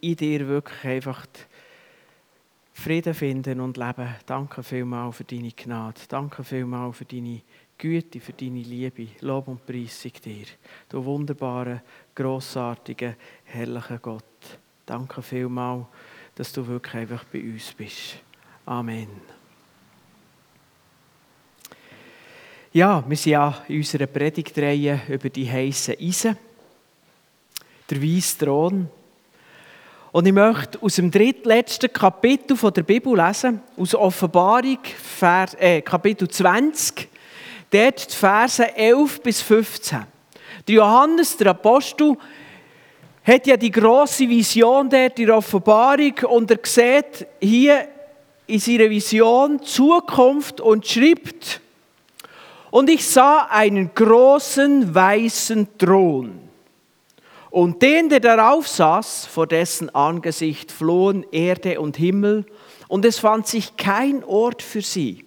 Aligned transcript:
in 0.00 0.16
dir 0.16 0.46
wirklich 0.48 0.84
einfach 0.84 1.26
Frieden 2.72 3.14
finden 3.14 3.60
und 3.60 3.78
leben. 3.78 4.14
Danke 4.26 4.62
vielmals 4.62 5.16
für 5.16 5.24
deine 5.24 5.50
Gnade. 5.50 6.00
Danke 6.08 6.44
vielmals 6.44 6.98
für 6.98 7.06
deine 7.06 7.40
Güte, 7.78 8.20
für 8.20 8.32
deine 8.32 8.60
Liebe. 8.60 9.08
Lob 9.20 9.48
und 9.48 9.66
Preisung 9.66 10.12
dir. 10.24 10.46
Du 10.88 11.04
wunderbarer, 11.04 11.82
grossartiger, 12.14 13.14
herrlicher 13.44 13.98
Gott. 13.98 14.58
Danke 14.84 15.22
vielmals, 15.22 15.86
dass 16.34 16.52
du 16.52 16.66
wirklich 16.66 16.94
einfach 16.94 17.24
bei 17.24 17.40
uns 17.40 17.72
bist. 17.72 18.18
Amen. 18.66 19.08
Ja, 22.72 23.02
wir 23.08 23.16
sind 23.16 23.32
ja 23.32 23.64
in 23.68 23.78
unserer 23.78 24.06
Predigtreihe 24.06 25.00
über 25.08 25.30
die 25.30 25.50
heißen 25.50 25.96
Eisen. 25.98 26.36
Der 27.88 28.02
weiße 28.02 28.38
Thron. 28.38 28.90
Und 30.16 30.24
ich 30.24 30.32
möchte 30.32 30.80
aus 30.80 30.94
dem 30.94 31.10
drittletzten 31.10 31.92
Kapitel 31.92 32.56
der 32.72 32.82
Bibel 32.84 33.14
lesen, 33.14 33.60
aus 33.76 33.94
Offenbarung, 33.94 34.78
Vers, 35.18 35.52
äh, 35.60 35.82
Kapitel 35.82 36.26
20, 36.26 37.06
dort 37.70 38.10
die 38.10 38.16
Verse 38.16 38.74
11 38.74 39.20
bis 39.20 39.42
15. 39.42 40.06
Der 40.66 40.74
Johannes, 40.74 41.36
der 41.36 41.48
Apostel, 41.48 42.16
hat 43.26 43.46
ja 43.46 43.58
die 43.58 43.70
große 43.70 44.26
Vision 44.26 44.88
dort 44.88 45.18
in 45.18 45.26
der 45.26 45.36
Offenbarung 45.36 46.14
und 46.30 46.50
er 46.50 46.60
sieht 46.62 47.26
hier 47.38 47.86
in 48.46 48.58
seiner 48.58 48.88
Vision 48.88 49.62
Zukunft 49.62 50.62
und 50.62 50.86
schreibt, 50.86 51.60
und 52.70 52.88
ich 52.88 53.06
sah 53.06 53.48
einen 53.50 53.90
großen 53.94 54.94
weißen 54.94 55.76
Thron 55.76 56.45
und 57.56 57.80
den, 57.80 58.10
der 58.10 58.20
darauf 58.20 58.68
saß, 58.68 59.24
vor 59.24 59.46
dessen 59.46 59.88
Angesicht 59.94 60.70
flohen 60.70 61.24
Erde 61.32 61.80
und 61.80 61.96
Himmel, 61.96 62.44
und 62.86 63.06
es 63.06 63.18
fand 63.18 63.46
sich 63.46 63.78
kein 63.78 64.22
Ort 64.24 64.60
für 64.60 64.82
sie. 64.82 65.24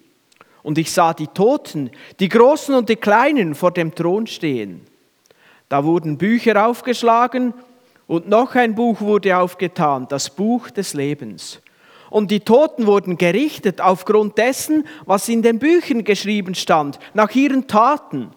Und 0.62 0.78
ich 0.78 0.92
sah 0.92 1.12
die 1.12 1.26
Toten, 1.26 1.90
die 2.20 2.28
Großen 2.28 2.72
und 2.72 2.88
die 2.88 2.94
Kleinen, 2.94 3.56
vor 3.56 3.72
dem 3.72 3.96
Thron 3.96 4.28
stehen. 4.28 4.86
Da 5.68 5.82
wurden 5.82 6.18
Bücher 6.18 6.68
aufgeschlagen, 6.68 7.52
und 8.06 8.28
noch 8.28 8.54
ein 8.54 8.76
Buch 8.76 9.00
wurde 9.00 9.36
aufgetan, 9.36 10.06
das 10.08 10.30
Buch 10.30 10.70
des 10.70 10.94
Lebens. 10.94 11.60
Und 12.10 12.30
die 12.30 12.40
Toten 12.40 12.86
wurden 12.86 13.18
gerichtet 13.18 13.80
aufgrund 13.80 14.38
dessen, 14.38 14.86
was 15.04 15.28
in 15.28 15.42
den 15.42 15.58
Büchern 15.58 16.04
geschrieben 16.04 16.54
stand, 16.54 17.00
nach 17.12 17.34
ihren 17.34 17.66
Taten. 17.66 18.30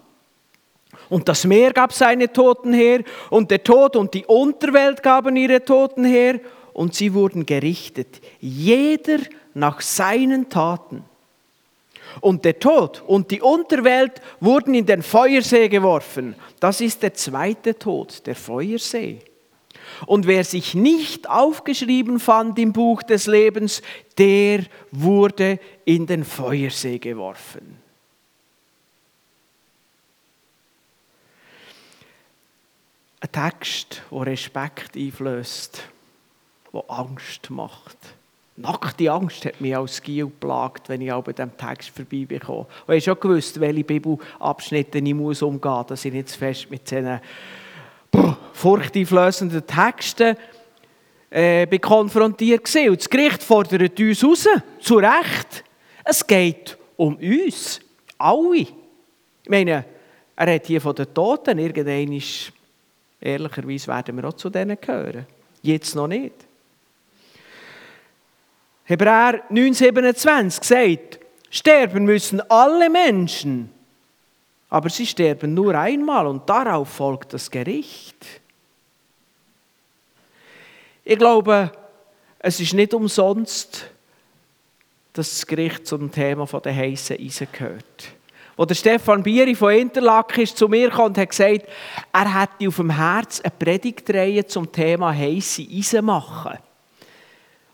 Und 1.14 1.30
das 1.30 1.45
Meer 1.45 1.73
gab 1.73 1.94
seine 1.94 2.33
Toten 2.33 2.73
her, 2.73 3.03
und 3.30 3.52
der 3.52 3.64
Tod 3.64 3.95
und 3.95 4.16
die 4.16 4.25
Unterwelt 4.25 5.03
gaben 5.03 5.36
ihre 5.36 5.64
Toten 5.64 6.06
her, 6.06 6.39
und 6.73 6.95
sie 6.95 7.14
wurden 7.14 7.45
gerichtet, 7.45 8.19
jeder 8.39 9.19
nach 9.53 9.80
seinen 9.80 10.50
Taten. 10.50 11.03
Und 12.19 12.45
der 12.45 12.58
Tod 12.58 13.03
und 13.06 13.30
die 13.30 13.41
Unterwelt 13.41 14.22
wurden 14.39 14.73
in 14.73 14.88
den 14.88 15.03
Feuersee 15.03 15.69
geworfen. 15.69 16.34
Das 16.59 16.81
ist 16.81 17.03
der 17.03 17.14
zweite 17.14 17.78
Tod, 17.78 18.25
der 18.25 18.36
Feuersee. 18.36 19.19
Und 20.08 20.25
wer 20.25 20.44
sich 20.44 20.73
nicht 20.73 21.30
aufgeschrieben 21.30 22.19
fand 22.19 22.58
im 22.58 22.73
Buch 22.73 23.03
des 23.03 23.28
Lebens, 23.28 23.84
der 24.17 24.64
wurde 24.89 25.59
in 25.86 26.08
den 26.08 26.23
Feuersee 26.23 26.97
geworfen. 26.97 27.82
Ein 33.23 33.31
Text, 33.31 34.02
der 34.11 34.25
Respekt 34.25 34.97
einflößt, 34.97 35.81
der 36.73 36.83
Angst 36.89 37.49
macht. 37.49 37.97
Nackte 38.57 39.09
Angst 39.09 39.45
hat 39.45 39.61
mich 39.61 39.77
als 39.77 40.02
Giel 40.02 40.25
geplagt, 40.25 40.89
wenn 40.89 40.99
ich 40.99 41.09
auch 41.09 41.23
bei 41.23 41.31
diesem 41.31 41.55
Text 41.55 41.91
vorbeikomme. 41.91 42.67
Und 42.85 42.95
ich 42.95 43.07
habe 43.07 43.17
schon 43.21 43.29
gewusst, 43.29 43.57
welche 43.61 43.85
Bibelabschnitte 43.85 44.97
ich 44.97 45.13
muss 45.13 45.41
umgehen 45.41 45.72
muss, 45.72 45.85
dass 45.88 46.03
ich 46.03 46.25
zu 46.25 46.38
fest 46.38 46.69
mit 46.69 46.91
diesen 46.91 47.22
furchteinflößenden 48.51 49.66
Texten 49.67 50.35
äh, 51.29 51.79
konfrontiert 51.79 52.75
war. 52.75 52.90
Und 52.90 53.00
das 53.00 53.09
Gericht 53.09 53.41
fordert 53.41 53.97
uns 54.01 54.22
raus, 54.22 54.47
zu 54.81 54.95
Recht. 54.97 55.63
Es 56.03 56.28
geht 56.28 56.78
um 56.97 57.16
uns, 57.16 57.79
alle. 58.17 58.57
Ich 58.57 59.50
meine, 59.50 59.85
er 60.35 60.55
hat 60.55 60.67
hier 60.67 60.81
von 60.81 60.94
den 60.94 61.13
Toten, 61.13 61.57
irgendein 61.57 62.11
ist 62.11 62.51
Ehrlicherweise 63.25 63.88
werden 63.88 64.17
wir 64.17 64.25
auch 64.25 64.34
zu 64.34 64.50
denen 64.50 64.78
gehören. 64.79 65.25
Jetzt 65.61 65.95
noch 65.95 66.07
nicht. 66.07 66.34
Hebräer 68.84 69.50
9,27 69.50 70.61
sagt, 70.61 71.19
sterben 71.50 72.03
müssen 72.03 72.41
alle 72.51 72.89
Menschen, 72.89 73.69
aber 74.69 74.89
sie 74.89 75.07
sterben 75.07 75.53
nur 75.53 75.73
einmal 75.73 76.28
und 76.28 76.50
darauf 76.50 76.89
folgt 76.89 77.31
das 77.34 77.50
Gericht. 77.50 78.25
Ich 81.05 81.17
glaube, 81.17 81.72
es 82.40 82.59
ist 82.59 82.73
nicht 82.73 82.94
umsonst, 82.94 83.90
dass 85.13 85.29
das 85.29 85.47
Gericht 85.47 85.88
zum 85.88 86.11
Thema 86.11 86.45
der 86.59 86.75
heißen 86.75 87.17
Eisen 87.17 87.47
gehört. 87.53 88.16
Wo 88.56 88.66
der 88.66 88.75
Stefan 88.75 89.24
Bieri 89.24 89.56
von 89.56 89.74
Interlaken 89.74 90.41
ist 90.41 90.58
zu 90.58 90.68
mir 90.68 90.90
gekommen 90.90 91.09
und 91.09 91.18
hat 91.18 91.30
gesagt, 91.30 91.66
er 92.12 92.41
hätte 92.41 92.68
auf 92.68 92.75
dem 92.75 92.91
Herz 92.91 93.41
eine 93.41 93.52
Predigtreihe 93.58 94.46
zum 94.46 94.72
Thema 94.72 95.12
heisse 95.12 95.64
Eisen 95.64 96.06
machen. 96.06 96.59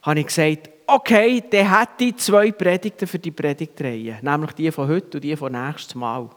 Habe 0.01 0.19
ich 0.19 0.27
gesagt, 0.27 0.69
okay, 0.87 1.43
dann 1.49 1.77
hätte 1.77 2.15
zwei 2.15 2.51
Predigten 2.51 3.07
für 3.07 3.19
die 3.19 3.31
Predigtreihe, 3.31 4.19
nämlich 4.21 4.53
die 4.53 4.71
von 4.71 4.87
heute 4.87 5.17
und 5.17 5.23
die 5.23 5.35
von 5.35 5.51
nächstes 5.51 5.95
Mal. 5.95 6.29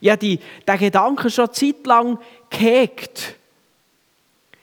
Ich 0.00 0.10
habe 0.10 0.18
die, 0.18 0.40
den 0.66 0.78
Gedanken 0.78 1.30
schon 1.30 1.46
eine 1.46 1.52
Zeit 1.52 1.86
lang 1.86 2.18
gehegt. 2.50 3.36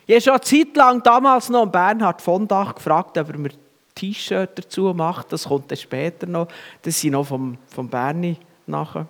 Ich 0.05 0.15
habe 0.15 0.21
schon 0.21 0.33
eine 0.33 0.41
Zeit 0.41 0.75
lang 0.75 1.01
damals 1.03 1.49
noch 1.49 1.65
Bernhard 1.67 2.21
von 2.21 2.47
Dach 2.47 2.75
gefragt, 2.75 3.17
ob 3.17 3.29
er 3.29 3.37
mir 3.37 3.51
T-Shirt 3.95 4.51
dazu 4.55 4.93
macht. 4.93 5.31
Das 5.31 5.45
kommt 5.45 5.71
dann 5.71 5.77
später 5.77 6.27
noch. 6.27 6.47
Das 6.81 6.99
sind 6.99 7.11
noch 7.11 7.25
vom, 7.25 7.57
vom 7.67 7.87
Berni 7.87 8.37
nachher. 8.67 9.07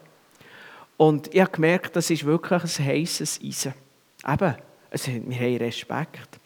Und 1.02 1.34
ich 1.34 1.42
habe 1.42 1.50
gemerkt, 1.50 1.96
das 1.96 2.12
ist 2.12 2.24
wirklich 2.24 2.62
ein 2.62 2.86
heißes 2.86 3.40
Eisen. 3.44 3.74
Eben, 4.24 4.56
wir 5.30 5.40
haben 5.40 5.58
Respekt. 5.58 6.40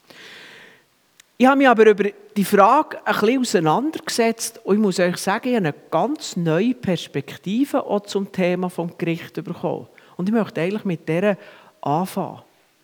Ich 1.37 1.45
habe 1.45 1.57
mich 1.57 1.67
aber 1.67 1.87
über 1.87 2.05
die 2.37 2.45
Frage 2.45 3.05
ein 3.05 3.13
bisschen 3.15 3.41
auseinandergesetzt 3.41 4.61
und 4.63 4.75
ich 4.75 4.81
muss 4.81 4.97
euch 4.97 5.17
sagen, 5.17 5.49
ich 5.49 5.55
habe 5.57 5.67
eine 5.67 5.75
ganz 5.91 6.37
neue 6.37 6.73
Perspektive 6.73 7.83
auch 7.83 8.05
zum 8.05 8.31
Thema 8.31 8.69
vom 8.69 8.97
Gericht 8.97 9.33
bekommen. 9.43 9.87
Und 10.15 10.29
ich 10.29 10.33
möchte 10.33 10.61
eigentlich 10.61 10.85
mit 10.85 11.05
der 11.09 11.37
anfangen. 11.81 12.39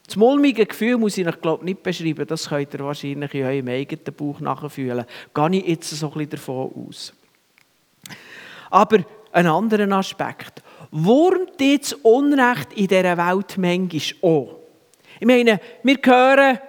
Das 0.06 0.18
mulmige 0.18 0.66
Gefühl 0.66 0.98
muss 0.98 1.18
ich 1.18 1.26
euch 1.26 1.40
glaube 1.40 1.64
nicht 1.64 1.84
beschreiben, 1.84 2.28
das 2.28 2.50
könnt 2.50 2.74
ihr 2.74 2.82
wahrscheinlich 2.82 3.34
in 3.34 3.46
eurem 3.46 3.70
eigenen 3.70 4.14
Bauch 4.14 4.42
nachfühlen. 4.42 5.06
Gehe 5.34 5.50
ich 5.52 5.68
jetzt 5.68 5.90
so 5.90 6.08
ein 6.08 6.14
bisschen 6.16 6.32
davon 6.32 6.86
aus. 6.90 7.14
Aber 8.70 9.06
einen 9.32 9.48
anderen 9.48 9.94
Aspekt 9.94 10.62
wurmt 10.92 11.51
jetzt 11.62 11.94
Unrecht 12.04 12.74
in 12.74 12.88
dieser 12.88 13.18
Welt 13.18 13.58
manchmal 13.58 14.20
auch. 14.22 14.56
Ich 15.20 15.28
meine, 15.28 15.60
wir 15.84 15.98
hören, 16.04 16.60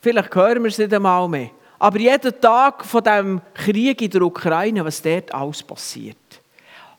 vielleicht 0.00 0.34
hören 0.34 0.62
wir 0.62 0.68
es 0.68 0.78
nicht 0.78 0.92
einmal 0.92 1.28
mehr, 1.28 1.50
aber 1.78 1.98
jeden 1.98 2.40
Tag 2.40 2.84
von 2.84 3.02
diesem 3.02 3.40
Krieg 3.54 4.02
in 4.02 4.10
der 4.10 4.22
Ukraine, 4.22 4.84
was 4.84 5.02
dort 5.02 5.32
alles 5.34 5.62
passiert. 5.62 6.16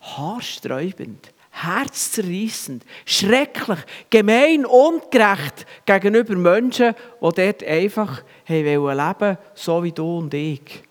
Haarsträubend, 0.01 1.33
herzzerreißend, 1.51 2.83
schrecklich, 3.05 3.79
gemein, 4.09 4.65
ungerecht 4.65 5.65
gegenüber 5.85 6.35
Menschen, 6.35 6.95
die 7.21 7.29
dort 7.35 7.63
einfach 7.63 8.23
leben 8.47 8.81
wollen, 8.81 9.37
so 9.53 9.83
wie 9.83 9.91
du 9.91 10.17
und 10.17 10.33
ich. 10.33 10.83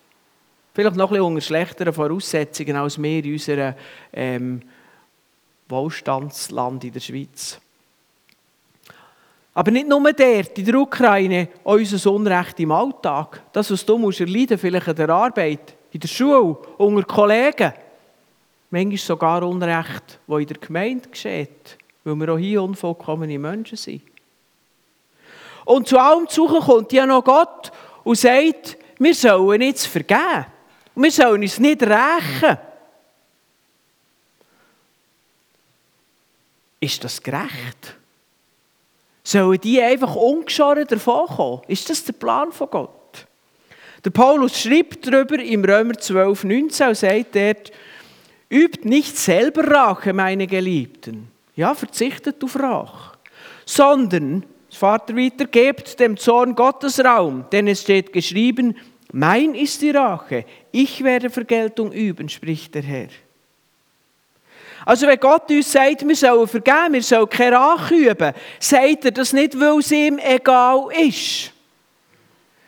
Vielleicht 0.75 0.97
noch 0.97 1.11
ein 1.11 1.15
bisschen 1.15 1.27
unter 1.27 1.41
schlechteren 1.41 1.93
Voraussetzungen 1.93 2.77
als 2.77 3.01
wir 3.01 3.25
in 3.25 3.33
unserer 3.33 3.77
ähm, 4.13 4.63
Wohlstandsland 5.69 6.85
in 6.85 6.93
der 6.93 7.01
Schweiz. 7.01 7.61
Aber 9.55 9.71
nicht 9.71 9.87
nur 9.87 10.13
dort, 10.13 10.59
in 10.59 10.65
der 10.65 10.75
Ukraine, 10.77 11.49
unser 11.65 12.11
Unrecht 12.11 12.59
im 12.61 12.73
Alltag. 12.73 13.43
Das, 13.53 13.71
was 13.71 13.85
du 13.85 13.99
musst 13.99 14.21
erleiden 14.21 14.57
vielleicht 14.57 14.89
in 14.89 14.97
der 14.97 15.11
Arbeit, 15.11 15.77
in 15.93 16.01
der 16.01 16.09
Schule, 16.09 16.57
unter 16.79 17.03
Kollegen. 17.05 17.73
Manchmal 18.71 18.97
sogar 18.97 19.43
Unrecht, 19.43 20.21
das 20.27 20.41
in 20.41 20.47
der 20.47 20.57
Gemeinde 20.57 21.09
geschieht, 21.09 21.77
weil 22.05 22.15
wir 22.15 22.33
auch 22.33 22.39
hier 22.39 22.63
unvollkommene 22.63 23.39
Menschen 23.39 23.77
sind. 23.77 24.03
Und 25.67 25.87
zu 25.87 25.99
allem 25.99 26.27
Suchen 26.29 26.61
kommt 26.61 26.93
ja 26.93 27.05
noch 27.05 27.23
Gott 27.23 27.71
und 28.05 28.17
sagt, 28.17 28.79
wir 28.99 29.15
sollen 29.15 29.59
nichts 29.59 29.85
vergeben. 29.85 30.47
Wir 30.95 31.11
sollen 31.11 31.43
uns 31.43 31.59
nicht 31.59 31.83
rächen. 31.83 32.59
Ist 36.83 37.05
das 37.05 37.23
gerecht? 37.23 37.97
Sollen 39.23 39.61
die 39.61 39.81
einfach 39.81 40.17
ungeschoren 40.17 40.85
davon 40.85 41.29
kommen? 41.29 41.63
Ist 41.69 41.89
das 41.89 42.03
der 42.03 42.13
Plan 42.13 42.51
von 42.51 42.69
Gott? 42.71 43.29
Der 44.05 44.11
Paulus 44.11 44.61
schreibt 44.61 45.07
darüber 45.07 45.39
im 45.39 45.65
Römer 45.65 45.95
12, 45.95 46.43
19 46.43 46.89
und 46.89 46.97
sagt 46.97 47.37
dort, 47.37 47.71
übt 48.51 48.89
nicht 48.89 49.17
selber 49.17 49.63
Rache, 49.63 50.13
meine 50.13 50.49
Geliebten. 50.49 51.29
Ja, 51.55 51.73
verzichtet 51.77 52.43
auf 52.43 52.59
Rache. 52.59 53.17
Sondern, 53.65 54.45
Vater 54.69 55.15
weiter, 55.15 55.45
gebt 55.45 56.01
dem 56.01 56.17
Zorn 56.17 56.57
Gottes 56.57 56.99
Raum, 56.99 57.45
denn 57.53 57.69
es 57.69 57.83
steht 57.83 58.13
geschrieben, 58.13 58.77
mein 59.13 59.55
ist 59.55 59.83
die 59.83 59.91
Rache, 59.91 60.47
ich 60.73 61.05
werde 61.05 61.31
Vergeltung 61.31 61.93
üben, 61.93 62.29
spricht 62.29 62.75
der 62.75 62.83
Herr. 62.83 63.09
Also 64.85 65.07
wenn 65.07 65.19
Gott 65.19 65.51
uns 65.51 65.71
sagt, 65.71 66.07
wir 66.07 66.17
sollen 66.17 66.49
vergeben, 66.49 66.95
wir 66.95 67.03
sollen 67.03 67.29
keine 67.29 67.57
Rache 67.57 67.95
üben, 67.95 68.33
sagt 68.59 69.05
er 69.05 69.11
das 69.11 69.33
nicht, 69.33 69.59
weil 69.59 69.79
es 69.79 69.93
ihm 69.93 70.19
egal 70.19 70.89
ist. 70.99 71.53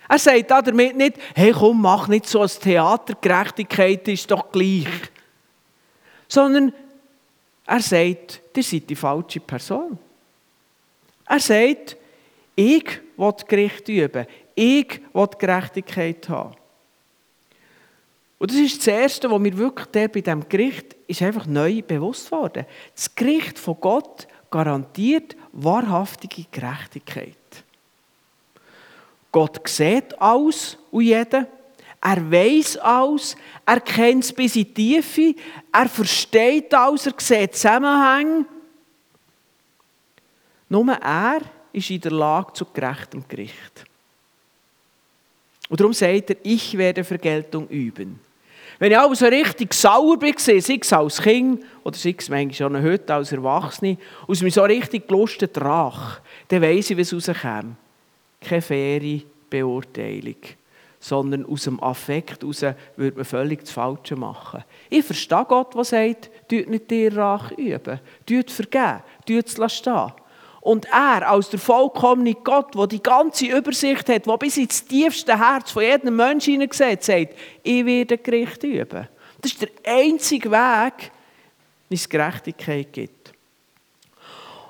Er 0.09 0.19
sagt 0.19 0.51
damit 0.51 0.97
nicht, 0.97 1.17
hey 1.35 1.53
komm, 1.53 1.81
mach 1.83 2.09
nicht 2.09 2.27
so 2.27 2.43
ein 2.43 2.49
Theater, 2.49 3.15
Gerechtigkeit 3.21 4.07
ist 4.09 4.31
doch 4.31 4.53
gleich. 4.53 4.87
Sondern 6.29 6.73
er 7.67 7.81
sagt, 7.81 8.41
ihr 8.55 8.63
seid 8.63 8.91
die 8.91 8.97
falsche 8.97 9.41
Person. 9.41 9.99
Er 11.27 11.41
sagt, 11.41 11.97
ich 12.55 13.01
will 13.17 13.35
Gericht 13.49 13.89
üben, 13.89 14.27
ich 14.55 15.01
will 15.13 15.29
Gerechtigkeit 15.39 16.29
haben. 16.29 16.55
Und 18.45 18.51
das 18.51 18.61
ist 18.61 18.77
das 18.81 18.89
Erste, 18.89 19.31
was 19.31 19.41
mir 19.41 19.57
wirklich 19.57 19.87
bei 19.87 20.21
diesem 20.21 20.47
Gericht 20.47 20.95
ist 21.07 21.23
einfach 21.23 21.47
neu 21.47 21.81
bewusst 21.81 22.31
wurde. 22.31 22.67
Das 22.95 23.15
Gericht 23.15 23.59
von 23.59 23.81
Gott 23.81 24.29
garantiert 24.51 25.35
wahrhaftige 25.53 26.45
Gerechtigkeit. 26.53 27.39
Gott 29.33 29.67
sieht 29.67 30.21
alles 30.21 30.77
und 30.91 31.05
jeden. 31.05 31.47
Er 32.03 32.31
weiß 32.31 32.77
alles, 32.77 33.35
er 33.65 33.81
kennt 33.81 34.25
es 34.25 34.33
bis 34.35 34.57
in 34.57 34.65
die 34.65 34.75
Tiefe, 34.75 35.35
er 35.73 35.89
versteht 35.89 36.75
alles, 36.75 37.07
er 37.07 37.15
sieht 37.19 37.55
Zusammenhänge. 37.55 38.45
Nur 40.69 40.93
er 40.93 41.41
ist 41.73 41.89
in 41.89 42.01
der 42.03 42.13
Lage 42.13 42.53
zu 42.53 42.67
gerechtem 42.67 43.25
Gericht. 43.27 43.87
Und 45.71 45.81
darum 45.81 45.95
sagt 45.95 46.29
er, 46.29 46.37
ich 46.43 46.77
werde 46.77 47.05
Vergeltung 47.05 47.69
üben. 47.69 48.21
Wenn 48.85 48.93
ich 48.93 48.99
auch 48.99 49.15
so 49.15 49.25
richtig 49.25 49.73
sauer 49.73 50.21
war, 50.21 50.33
sei 50.37 50.57
es 50.57 50.93
als 50.93 51.23
Kind 51.23 51.65
oder 51.85 51.97
sei 51.97 52.15
es 52.19 52.29
manchmal 52.29 52.53
schon 52.53 52.83
heute 52.83 53.15
als 53.15 53.33
Erwachsene, 53.33 53.97
aus 54.29 54.43
mir 54.43 54.51
so 54.51 54.63
richtig 54.63 55.09
gelustet 55.09 55.59
Rach, 55.59 56.21
dann 56.49 56.61
weiss 56.61 56.91
ich, 56.91 56.97
wie 56.99 57.01
es 57.01 57.15
rauskommt 57.15 57.77
keine 58.43 58.61
faire 58.61 59.23
Beurteilung, 59.49 60.37
sondern 61.01 61.47
aus 61.47 61.65
dem 61.65 61.83
Affekt 61.83 62.43
heraus 62.43 62.63
würde 62.97 63.17
man 63.17 63.25
völlig 63.25 63.61
das 63.61 63.71
Falsche 63.71 64.17
machen. 64.17 64.65
Ich 64.91 65.07
verstehe 65.07 65.47
Gott, 65.49 65.75
der 65.75 65.85
sagt, 65.85 66.31
tut 66.47 66.69
nicht 66.69 66.91
dir 66.91 67.17
Rache 67.17 67.55
üben, 67.55 68.01
tut 68.27 68.51
vergeben, 68.51 69.03
tut 69.25 69.47
es 69.47 69.73
stehen. 69.73 70.13
Und 70.65 70.87
er, 70.87 71.29
als 71.29 71.51
der 71.51 71.59
vollkommene 71.59 72.37
Gott, 72.37 72.75
der 72.75 72.87
die 72.87 73.03
ganze 73.03 73.45
Übersicht 73.45 74.09
hat, 74.09 74.27
der 74.27 74.39
bis 74.39 74.57
ins 74.57 74.83
tiefste 74.83 75.39
Herz 75.39 75.71
von 75.71 75.83
jedem 75.83 76.17
Menschen 76.17 76.55
hineingesehen 76.55 76.99
sagt, 77.03 77.35
ich 77.63 77.85
werde 77.85 78.17
Gericht 78.17 78.65
üben. 78.65 79.07
Das 79.43 79.53
ist 79.53 79.61
der 79.61 79.69
einzige 79.85 80.51
Weg, 80.51 81.13
wie 81.91 81.95
es 81.97 82.09
Gerechtigkeit 82.09 82.91
gibt. 82.95 83.35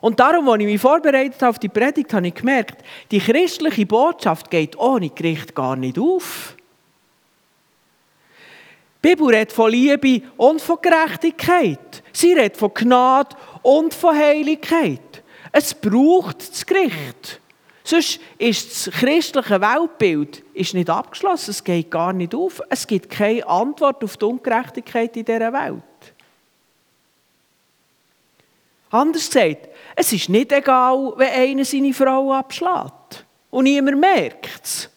Und 0.00 0.18
darum, 0.18 0.48
als 0.48 0.60
ich 0.62 0.66
mich 0.66 0.80
vorbereitet 0.80 1.40
habe 1.40 1.50
auf 1.50 1.60
die 1.60 1.68
Predigt, 1.68 2.12
habe 2.12 2.26
ich 2.26 2.34
gemerkt, 2.34 2.84
die 3.12 3.20
christliche 3.20 3.86
Botschaft 3.86 4.50
geht 4.50 4.76
ohne 4.76 5.10
Gericht 5.10 5.54
gar 5.54 5.76
nicht 5.76 5.96
auf. 5.96 6.56
Die 8.96 9.10
Bibel 9.10 9.28
redet 9.28 9.52
von 9.52 9.70
Liebe 9.70 10.22
und 10.38 10.60
von 10.60 10.78
Gerechtigkeit. 10.82 12.02
Sie 12.12 12.32
redet 12.32 12.56
von 12.56 12.74
Gnade 12.74 13.36
und 13.62 13.94
von 13.94 14.16
Heiligkeit. 14.16 15.22
Es 15.56 15.72
braucht 15.72 16.50
das 16.50 16.66
Gericht. 16.66 17.40
Sonst 17.84 18.18
ist 18.38 18.88
das 18.88 18.92
christliche 18.92 19.60
Weltbild 19.60 20.42
nicht 20.52 20.90
abgeschlossen. 20.90 21.50
Es 21.50 21.62
geht 21.62 21.92
gar 21.92 22.12
nicht 22.12 22.34
auf. 22.34 22.60
Es 22.68 22.84
gibt 22.84 23.08
keine 23.08 23.46
Antwort 23.46 24.02
auf 24.02 24.16
die 24.16 24.24
Ungerechtigkeit 24.24 25.16
in 25.16 25.24
dieser 25.24 25.52
Welt. 25.52 25.82
Anders 28.90 29.30
gesagt, 29.30 29.68
es 29.94 30.12
ist 30.12 30.28
nicht 30.28 30.50
egal, 30.50 31.12
wenn 31.18 31.28
einer 31.28 31.64
seine 31.64 31.94
Frau 31.94 32.32
abschlägt. 32.32 33.24
Und 33.50 33.64
niemand 33.64 34.00
merkt 34.00 34.64
es. 34.64 34.90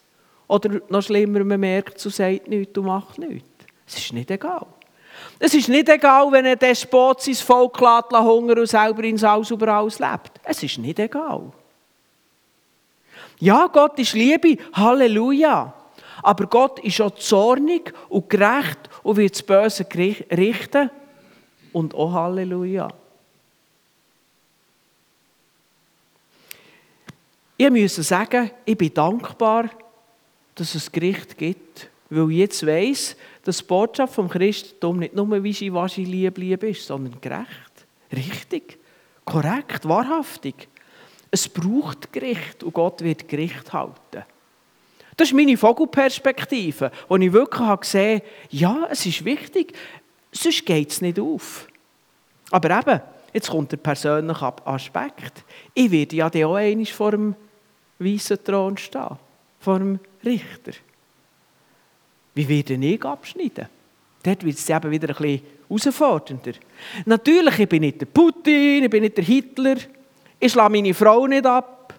Oder 0.47 0.81
noch 0.89 1.03
schlimmer, 1.03 1.43
man 1.43 1.59
merkt 1.59 1.99
es 1.99 2.05
und 2.07 2.15
sagt 2.15 2.47
nichts 2.47 2.75
und 2.75 2.85
macht 2.85 3.19
nichts. 3.19 3.47
Es 3.85 3.97
ist 3.99 4.13
nicht 4.13 4.31
egal. 4.31 4.65
Es 5.39 5.53
ist 5.53 5.69
nicht 5.69 5.87
egal, 5.87 6.31
wenn 6.31 6.45
ein 6.45 6.57
Despot 6.57 7.21
sein 7.21 7.35
Volk 7.35 7.79
lässt, 7.79 8.11
hungern 8.11 8.59
und 8.59 8.67
selber 8.67 9.03
ins 9.03 9.23
Haus 9.23 9.51
über 9.51 9.67
alles 9.67 9.99
lebt. 9.99 10.31
Es 10.43 10.63
ist 10.63 10.79
nicht 10.79 10.99
egal. 10.99 11.51
Ja, 13.39 13.67
Gott 13.67 13.99
ist 13.99 14.13
Liebe, 14.13 14.57
Halleluja. 14.73 15.73
Aber 16.23 16.47
Gott 16.47 16.79
ist 16.79 16.99
auch 16.99 17.13
zornig 17.15 17.93
und 18.09 18.29
gerecht 18.29 18.89
und 19.03 19.17
wird 19.17 19.33
das 19.33 19.43
Böse 19.43 19.85
richten. 20.31 20.89
Und 21.71 21.93
auch 21.93 22.11
Halleluja. 22.11 22.87
Ich 27.57 27.69
musste 27.69 28.03
sagen, 28.03 28.51
ich 28.65 28.77
bin 28.77 28.93
dankbar, 28.93 29.69
dass 30.55 30.75
es 30.75 30.91
Gericht 30.91 31.37
gibt, 31.37 31.89
weil 32.09 32.31
ich 32.31 32.37
jetzt 32.37 32.65
weiss, 32.65 33.15
dass 33.47 33.59
die 33.59 33.63
Botschaft 33.63 34.13
vom 34.13 34.27
Christentum 34.27 34.99
nicht 34.99 35.15
nur 35.15 35.41
Wischi-Waschi 35.41 36.03
lieb, 36.03 36.37
lieb 36.37 36.63
ist, 36.63 36.85
sondern 36.85 37.21
gerecht, 37.21 37.47
richtig, 38.11 38.77
korrekt, 39.23 39.87
wahrhaftig. 39.87 40.67
Es 41.31 41.47
braucht 41.47 42.11
Gericht 42.11 42.61
und 42.61 42.73
Gott 42.73 43.01
wird 43.01 43.25
Gericht 43.29 43.71
halten. 43.71 44.25
Das 45.15 45.29
ist 45.29 45.33
meine 45.33 45.55
Vogelperspektive, 45.55 46.91
wo 47.07 47.15
ich 47.15 47.31
wirklich 47.31 47.79
gesehen 47.79 48.19
habe, 48.19 48.29
ja, 48.49 48.87
es 48.91 49.05
ist 49.05 49.23
wichtig, 49.23 49.73
sonst 50.33 50.65
geht 50.65 50.91
es 50.91 50.99
nicht 50.99 51.17
auf. 51.17 51.69
Aber 52.51 52.77
eben, 52.77 53.01
jetzt 53.31 53.49
kommt 53.49 53.71
der 53.71 53.77
persönliche 53.77 54.67
Aspekt. 54.67 55.45
Ich 55.73 55.89
werde 55.89 56.17
ja 56.17 56.27
auch 56.27 56.55
einmal 56.55 56.85
vor 56.85 57.11
dem 57.11 57.33
weißen 57.97 58.43
Thron 58.43 58.77
stehen, 58.77 59.17
vor 59.61 59.79
dem 59.79 59.99
Richter. 60.25 60.73
Wie 62.37 62.47
werde 62.47 62.75
ich 62.75 63.03
abschneiden? 63.03 63.67
Dort 64.21 64.45
wird 64.45 64.59
es 64.59 64.69
eben 64.69 64.91
wieder 64.91 65.09
ein 65.09 65.15
bisschen 65.15 65.41
herausfordernder. 65.67 66.51
Natürlich, 67.05 67.59
ich 67.59 67.67
bin 67.67 67.81
nicht 67.81 67.99
der 67.99 68.05
Putin, 68.05 68.83
ich 68.83 68.89
bin 68.91 69.01
nicht 69.01 69.17
der 69.17 69.23
Hitler, 69.23 69.77
ich 70.39 70.51
schlage 70.51 70.71
meine 70.71 70.93
Frau 70.93 71.25
nicht 71.25 71.47
ab. 71.47 71.95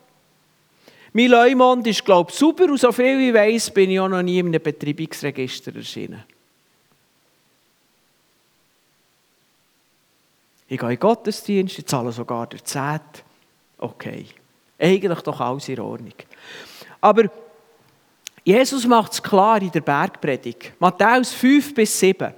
Mein 1.12 1.30
Leumond 1.30 1.88
ist, 1.88 2.04
glaube 2.04 2.30
ich, 2.30 2.38
super 2.38 2.66
und 2.66 2.78
so 2.78 2.92
viel 2.92 3.18
ich 3.18 3.34
weiß, 3.34 3.72
bin 3.72 3.90
ich 3.90 3.98
auch 3.98 4.08
noch 4.08 4.22
nie 4.22 4.38
in 4.38 4.46
einem 4.46 4.62
Betreibungsregister 4.62 5.74
erschienen. 5.74 6.22
Ich 10.68 10.78
gehe 10.78 10.88
in 10.88 10.94
den 10.94 11.00
Gottesdienst, 11.00 11.80
ich 11.80 11.86
zahle 11.86 12.12
sogar 12.12 12.46
der 12.46 12.62
Zehnt. 12.64 13.24
Okay. 13.78 14.26
Eigentlich 14.78 15.20
doch 15.22 15.40
alles 15.40 15.68
in 15.68 15.80
Ordnung. 15.80 16.14
Aber 17.00 17.24
Jesus 18.48 18.86
macht 18.86 19.12
es 19.12 19.22
klar 19.22 19.60
in 19.60 19.70
der 19.70 19.82
Bergpredigt. 19.82 20.72
Matthäus 20.78 21.34
5 21.34 21.74
bis 21.74 22.00
7. 22.00 22.32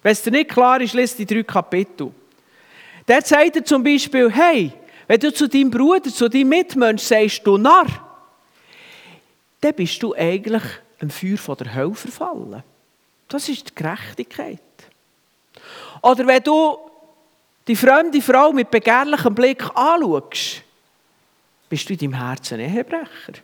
Wenn 0.00 0.12
es 0.12 0.22
dir 0.22 0.30
nicht 0.30 0.48
klar 0.48 0.80
ist, 0.80 0.94
liest 0.94 1.18
die 1.18 1.26
drei 1.26 1.42
Kapitel. 1.42 2.12
Dort 3.04 3.26
sagt 3.26 3.56
er 3.56 3.64
zum 3.64 3.82
Beispiel, 3.82 4.30
hey, 4.30 4.72
wenn 5.08 5.18
du 5.18 5.34
zu 5.34 5.48
deinem 5.48 5.68
Bruder, 5.68 6.08
zu 6.08 6.28
deinem 6.28 6.50
Mitmensch 6.50 7.02
sagst, 7.02 7.44
du 7.44 7.58
Narr, 7.58 7.88
dann 9.60 9.74
bist 9.74 10.00
du 10.00 10.14
eigentlich 10.14 10.62
im 11.00 11.10
Feuer 11.10 11.36
von 11.36 11.56
der 11.56 11.74
Hölle 11.74 11.94
verfallen. 11.96 12.62
Das 13.26 13.48
ist 13.48 13.70
die 13.70 13.74
Gerechtigkeit. 13.74 14.60
Oder 16.00 16.28
wenn 16.28 16.44
du 16.44 16.78
die 17.66 17.74
fremde 17.74 18.22
Frau 18.22 18.52
mit 18.52 18.70
begehrlichem 18.70 19.34
Blick 19.34 19.64
anschaust, 19.74 20.62
bist 21.68 21.88
du 21.88 21.94
in 21.94 21.98
deinem 21.98 22.14
Herzen 22.14 22.60
ein 22.60 22.72
Ehebrecher. 22.72 23.42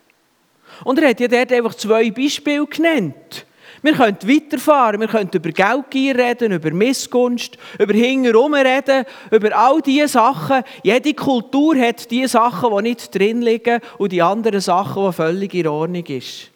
Und 0.83 0.99
er 0.99 1.09
hat 1.09 1.19
ja 1.19 1.27
dort 1.27 1.51
einfach 1.51 1.75
zwei 1.75 2.11
Beispiele 2.11 2.65
genannt. 2.65 3.45
Wir 3.81 3.93
können 3.93 4.17
weiterfahren, 4.23 4.99
wir 4.99 5.07
können 5.07 5.29
über 5.31 5.51
Geldgier 5.51 6.17
reden, 6.17 6.51
über 6.51 6.71
Missgunst, 6.71 7.57
über 7.77 7.93
Hingerum 7.93 8.53
reden, 8.55 9.05
über 9.31 9.55
all 9.55 9.81
diese 9.81 10.07
Sachen. 10.07 10.63
Jede 10.81 11.13
Kultur 11.13 11.77
hat 11.77 12.09
die 12.09 12.27
Sachen, 12.27 12.75
die 12.75 12.89
nicht 12.89 13.13
drin 13.13 13.41
liegen 13.41 13.79
und 13.97 14.11
die 14.11 14.21
anderen 14.21 14.61
Sachen, 14.61 15.05
die 15.05 15.13
völlig 15.13 15.53
in 15.53 15.67
Ordnung 15.67 16.03
sind. 16.05 16.51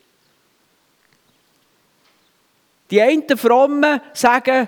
Die 2.90 3.02
einen 3.02 3.38
Frommen 3.38 4.02
sagen, 4.14 4.68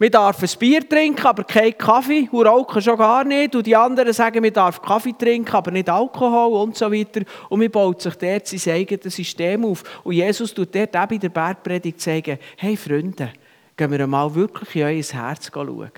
wir 0.00 0.10
dürfen 0.10 0.48
ein 0.48 0.58
Bier 0.60 0.88
trinken, 0.88 1.26
aber 1.26 1.42
kein 1.42 1.76
Kaffee 1.76 2.28
und 2.30 2.46
rauchen 2.46 2.80
schon 2.80 2.96
gar 2.96 3.24
nicht. 3.24 3.56
Und 3.56 3.66
die 3.66 3.74
anderen 3.74 4.12
sagen, 4.12 4.44
wir 4.44 4.52
dürfen 4.52 4.80
Kaffee 4.80 5.14
trinken, 5.18 5.52
aber 5.52 5.72
nicht 5.72 5.90
Alkohol 5.90 6.62
und 6.62 6.76
so 6.76 6.92
weiter. 6.92 7.22
Und 7.48 7.60
wir 7.60 7.70
baut 7.70 8.00
sich 8.00 8.14
dort 8.14 8.46
sein 8.46 8.74
eigenes 8.74 9.16
System 9.16 9.64
auf. 9.64 9.82
Und 10.04 10.12
Jesus 10.12 10.54
tut 10.54 10.72
dort 10.72 10.96
auch 10.96 11.06
bei 11.06 11.16
der 11.16 11.30
Bergpredigt 11.30 12.00
sagen, 12.00 12.38
hey 12.56 12.76
Freunde, 12.76 13.32
gehen 13.76 13.90
wir 13.90 14.06
mal 14.06 14.32
wirklich 14.32 14.76
in 14.76 14.82
euer 14.82 15.02
Herz 15.02 15.50
schauen. 15.52 15.90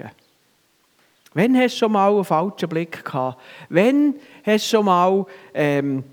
Wann 1.35 1.57
hast 1.59 1.75
du 1.75 1.79
schon 1.79 1.93
mal 1.93 2.13
einen 2.13 2.25
falschen 2.25 2.69
Blick 2.71 3.05
gehabt? 3.05 3.41
Wann 3.69 4.15
hast 4.45 4.65
du 4.65 4.77
schon 4.77 4.87
mal 4.87 5.27
ähm, 5.53 6.05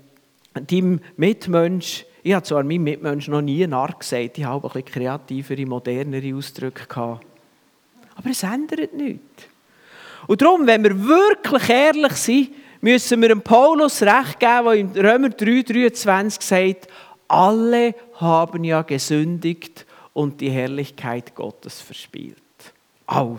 deinem 0.52 1.00
Mitmensch, 1.16 2.04
ich 2.22 2.34
habe 2.34 2.44
zwar 2.44 2.62
meinem 2.62 2.84
Mitmensch 2.84 3.28
noch 3.28 3.40
nie 3.40 3.66
Narr 3.66 3.94
gesagt, 3.98 4.36
ich 4.36 4.44
habe 4.44 4.68
ein 4.68 4.72
bisschen 4.72 4.84
kreativere, 4.84 5.66
modernere 5.66 6.36
Ausdrücke 6.36 6.86
gehabt. 6.86 7.24
Aber 8.18 8.30
es 8.30 8.42
ändert 8.42 8.92
nichts. 8.94 9.44
Und 10.26 10.42
darum, 10.42 10.66
wenn 10.66 10.82
wir 10.82 11.06
wirklich 11.06 11.68
ehrlich 11.68 12.12
sind, 12.14 12.50
müssen 12.80 13.22
wir 13.22 13.28
dem 13.28 13.42
Paulus 13.42 14.02
recht 14.02 14.40
geben, 14.40 14.64
der 14.64 14.74
in 14.74 14.90
Römer 14.92 15.28
3,23 15.28 16.42
sagt, 16.42 16.88
alle 17.28 17.94
haben 18.14 18.64
ja 18.64 18.82
gesündigt 18.82 19.86
und 20.12 20.40
die 20.40 20.50
Herrlichkeit 20.50 21.34
Gottes 21.34 21.80
verspielt. 21.80 22.36
Alle. 23.06 23.38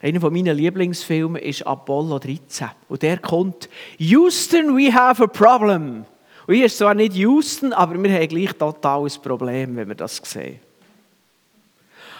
Einer 0.00 0.20
von 0.20 0.32
meinen 0.32 0.56
Lieblingsfilmen 0.56 1.42
ist 1.42 1.66
Apollo 1.66 2.20
13. 2.20 2.68
Und 2.88 3.02
der 3.02 3.18
kommt, 3.18 3.68
Houston, 3.98 4.76
we 4.76 4.92
have 4.92 5.22
a 5.22 5.26
problem. 5.26 6.06
Und 6.46 6.54
hier 6.54 6.66
ist 6.66 6.78
zwar 6.78 6.94
nicht 6.94 7.14
Houston, 7.14 7.72
aber 7.72 8.00
wir 8.00 8.12
haben 8.12 8.28
gleich 8.28 8.52
total 8.52 9.04
ein 9.04 9.22
Problem, 9.22 9.76
wenn 9.76 9.88
wir 9.88 9.94
das 9.94 10.16
sehen. 10.24 10.60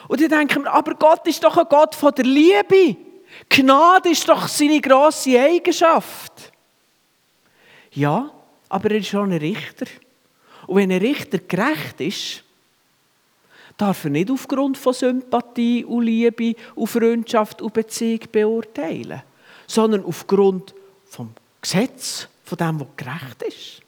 Und 0.09 0.21
ich 0.21 0.28
denke 0.28 0.61
mir, 0.61 0.73
aber 0.73 0.95
Gott 0.95 1.26
ist 1.26 1.42
doch 1.42 1.56
ein 1.56 1.66
Gott 1.68 1.95
von 1.95 2.12
der 2.14 2.25
Liebe. 2.25 2.97
Gnade 3.49 4.11
ist 4.11 4.28
doch 4.28 4.49
seine 4.49 4.80
grosse 4.80 5.38
Eigenschaft. 5.40 6.52
Ja, 7.92 8.30
aber 8.68 8.90
er 8.90 8.99
ist 8.99 9.09
schon 9.09 9.33
ein 9.33 9.38
Richter. 9.38 9.87
Und 10.66 10.76
wenn 10.76 10.92
ein 10.92 11.00
Richter 11.00 11.38
gerecht 11.38 12.00
ist, 12.00 12.45
darf 13.76 14.04
er 14.04 14.11
nicht 14.11 14.30
aufgrund 14.30 14.76
von 14.78 14.92
Sympathie 14.92 15.85
und 15.85 16.04
Liebe 16.04 16.54
und 16.75 16.87
Freundschaft 16.88 17.62
und 17.62 17.75
Beziehung 17.75 18.21
beurteilen, 18.33 19.23
sondern 19.66 20.04
aufgrund 20.04 20.75
vom 21.04 21.33
Gesetz, 21.61 22.28
von 22.45 22.59
dem, 22.59 22.80
was 22.80 22.88
gerecht 22.97 23.42
ist. 23.42 23.86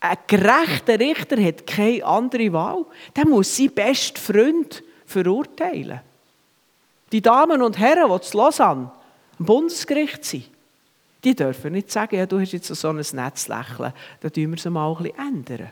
Ein 0.00 0.16
gerechter 0.26 0.98
Richter 0.98 1.42
hat 1.42 1.66
keine 1.66 2.04
andere 2.04 2.52
Wahl. 2.52 2.84
Der 3.16 3.26
muss 3.26 3.56
seinen 3.56 3.72
besten 3.72 4.16
Freund 4.16 4.82
verurteilen. 5.06 6.00
Die 7.10 7.22
Damen 7.22 7.62
und 7.62 7.78
Herren, 7.78 8.10
die 8.12 8.20
zu 8.20 8.36
Lausanne 8.36 8.90
am 9.38 9.44
Bundesgericht 9.44 10.24
sind, 10.24 10.50
die 11.24 11.34
dürfen 11.34 11.72
nicht 11.72 11.90
sagen, 11.90 12.16
ja, 12.16 12.26
du 12.26 12.38
hast 12.38 12.52
jetzt 12.52 12.68
so 12.68 12.88
ein 12.88 12.96
Netzlächeln, 12.96 13.92
da 14.20 14.30
tun 14.30 14.50
wir 14.50 14.54
es 14.56 14.64
mal 14.66 14.90
ein 14.90 15.02
bisschen 15.02 15.18
ändern. 15.18 15.70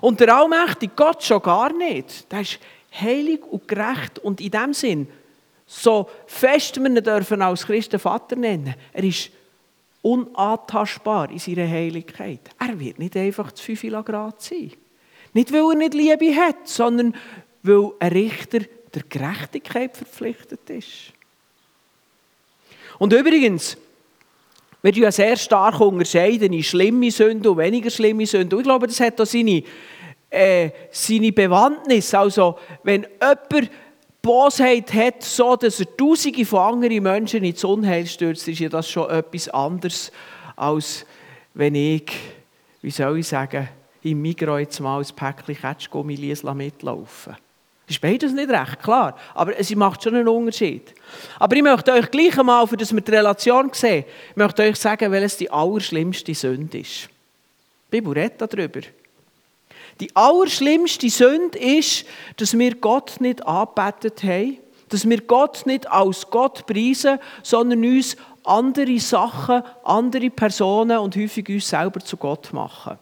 Und 0.00 0.20
der 0.20 0.36
allmächtige 0.36 0.92
Gott 0.94 1.22
schon 1.22 1.42
gar 1.42 1.72
nicht. 1.72 2.30
Der 2.30 2.42
ist 2.42 2.58
heilig 3.00 3.40
und 3.50 3.66
gerecht 3.66 4.18
und 4.18 4.40
in 4.40 4.50
dem 4.50 4.74
Sinn, 4.74 5.08
so 5.66 6.08
fest 6.26 6.78
wir 6.78 6.86
ihn 6.88 7.02
dürfen 7.02 7.42
als 7.42 7.66
Christen 7.66 7.98
Vater 7.98 8.36
nennen, 8.36 8.74
er 8.92 9.04
ist 9.04 9.30
unantastbar 10.06 11.30
in 11.30 11.38
seiner 11.38 11.68
Heiligkeit. 11.68 12.40
Er 12.60 12.78
wird 12.78 13.00
nicht 13.00 13.16
einfach 13.16 13.50
zu 13.50 13.64
5 13.74 14.04
Grad 14.04 14.40
sein. 14.40 14.72
Nicht, 15.32 15.52
weil 15.52 15.70
er 15.70 15.74
nicht 15.74 15.94
Liebe 15.94 16.36
hat, 16.36 16.68
sondern 16.68 17.14
weil 17.62 17.90
ein 17.98 18.12
Richter 18.12 18.60
der 18.94 19.02
Gerechtigkeit 19.08 19.96
verpflichtet 19.96 20.70
ist. 20.70 21.12
Und 22.98 23.12
übrigens, 23.12 23.76
wir 24.80 24.92
ja 24.92 25.10
sehr 25.10 25.36
stark 25.36 25.80
unterscheiden 25.80 26.52
in 26.52 26.62
schlimme 26.62 27.10
Sünden 27.10 27.48
und 27.48 27.58
weniger 27.58 27.90
schlimme 27.90 28.26
Sünden. 28.26 28.58
Ich 28.58 28.64
glaube, 28.64 28.86
das 28.86 29.00
hat 29.00 29.20
auch 29.20 29.26
seine, 29.26 29.62
äh, 30.30 30.70
seine 30.92 31.32
Bewandtnis. 31.32 32.14
Also, 32.14 32.56
wenn 32.84 33.02
jemand 33.20 33.70
Bosheit 34.26 34.92
hat, 34.92 35.22
so 35.22 35.54
dass 35.54 35.78
er 35.78 35.96
Tausende 35.96 36.44
von 36.44 36.58
anderen 36.58 37.00
Menschen 37.00 37.44
ins 37.44 37.62
Unheil 37.62 38.06
stürzt, 38.06 38.48
ist 38.48 38.58
ja 38.58 38.68
das 38.68 38.90
schon 38.90 39.08
etwas 39.08 39.48
anderes, 39.50 40.10
als 40.56 41.06
wenn 41.54 41.76
ich, 41.76 42.10
wie 42.82 42.90
soll 42.90 43.20
ich 43.20 43.28
sagen, 43.28 43.68
im 44.02 44.20
Migros 44.20 44.58
jetzt 44.58 44.80
mal 44.80 45.00
ein 45.00 45.06
Päckchen 45.14 45.54
Ketschgummi 45.54 46.16
mitlaufen 46.16 47.36
Das 47.86 47.96
ist 47.96 48.00
beides 48.00 48.32
nicht 48.32 48.50
recht, 48.50 48.82
klar. 48.82 49.16
Aber 49.32 49.56
es 49.56 49.72
macht 49.76 50.02
schon 50.02 50.16
einen 50.16 50.26
Unterschied. 50.26 50.92
Aber 51.38 51.54
ich 51.54 51.62
möchte 51.62 51.92
euch 51.92 52.10
gleich 52.10 52.36
einmal, 52.36 52.66
für 52.66 52.76
das 52.76 52.92
wir 52.92 53.00
die 53.00 53.12
Relation 53.12 53.70
sehen, 53.72 54.04
ich 54.30 54.36
möchte 54.36 54.62
euch 54.62 54.76
sagen, 54.76 55.12
welches 55.12 55.36
die 55.36 55.50
allerschlimmste 55.50 56.34
Sünde 56.34 56.80
ist. 56.80 57.08
Die 57.92 58.00
Bibel 58.00 58.12
redet 58.12 58.40
darüber. 58.40 58.80
Die 60.00 60.14
allerschlimmste 60.14 61.08
Sünde 61.08 61.58
ist, 61.58 62.04
dass 62.36 62.58
wir 62.58 62.74
Gott 62.74 63.20
nicht 63.20 63.46
angebetet 63.46 64.22
haben, 64.22 64.58
dass 64.88 65.08
wir 65.08 65.20
Gott 65.22 65.64
nicht 65.66 65.90
als 65.90 66.30
Gott 66.30 66.66
preisen, 66.66 67.18
sondern 67.42 67.84
uns 67.84 68.16
andere 68.44 68.98
Sachen, 69.00 69.62
andere 69.84 70.30
Personen 70.30 70.98
und 70.98 71.16
häufig 71.16 71.48
uns 71.48 71.68
selber 71.68 72.00
zu 72.00 72.16
Gott 72.16 72.52
machen. 72.52 72.98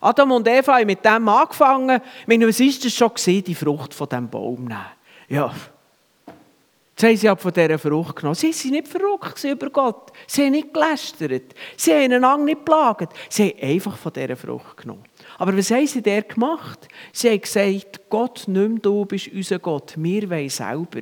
Adam 0.00 0.32
und 0.32 0.48
Eva 0.48 0.74
haben 0.74 0.86
mit 0.86 1.04
dem 1.04 1.28
angefangen. 1.28 2.00
Ich 2.20 2.26
meine, 2.26 2.48
was 2.48 2.60
ist 2.60 2.84
das 2.84 2.92
schon 2.92 3.14
gesehen, 3.14 3.44
die 3.44 3.54
Frucht 3.54 3.94
von 3.94 4.08
diesem 4.08 4.28
Baum 4.28 4.64
nehmen? 4.64 4.84
Ja. 5.28 5.54
Jetzt 6.96 7.02
haben 7.02 7.16
sie 7.16 7.42
von 7.42 7.52
dieser 7.52 7.78
Frucht 7.78 8.16
genommen. 8.16 8.34
Sie 8.34 8.52
waren 8.52 8.70
nicht 8.70 8.88
verrückt 8.88 9.42
über 9.42 9.70
Gott. 9.70 10.12
Sie 10.26 10.44
haben 10.44 10.52
nicht 10.52 10.72
gelästert. 10.72 11.54
Sie 11.76 11.92
haben 11.92 12.12
einander 12.12 12.44
nicht 12.44 12.58
geplagt. 12.58 13.12
Sie 13.28 13.48
haben 13.48 13.68
einfach 13.68 13.96
von 13.96 14.12
dieser 14.12 14.36
Frucht 14.36 14.76
genommen. 14.76 15.04
Aber 15.38 15.56
was 15.56 15.70
haben 15.70 15.86
sie 15.86 16.02
der 16.02 16.22
gemacht? 16.22 16.88
Sie 17.12 17.30
haben 17.30 17.40
gesagt, 17.40 18.08
Gott, 18.08 18.44
nicht 18.46 18.68
mehr 18.68 18.78
du 18.80 19.04
bist 19.04 19.28
unser 19.28 19.58
Gott, 19.58 19.94
wir 19.96 20.30
wollen 20.30 20.48
selber. 20.48 21.00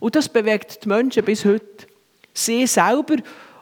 Und 0.00 0.14
das 0.16 0.28
bewegt 0.28 0.84
die 0.84 0.88
Menschen 0.88 1.24
bis 1.24 1.44
heute. 1.44 1.86
Sie 2.34 2.66
selber 2.66 3.16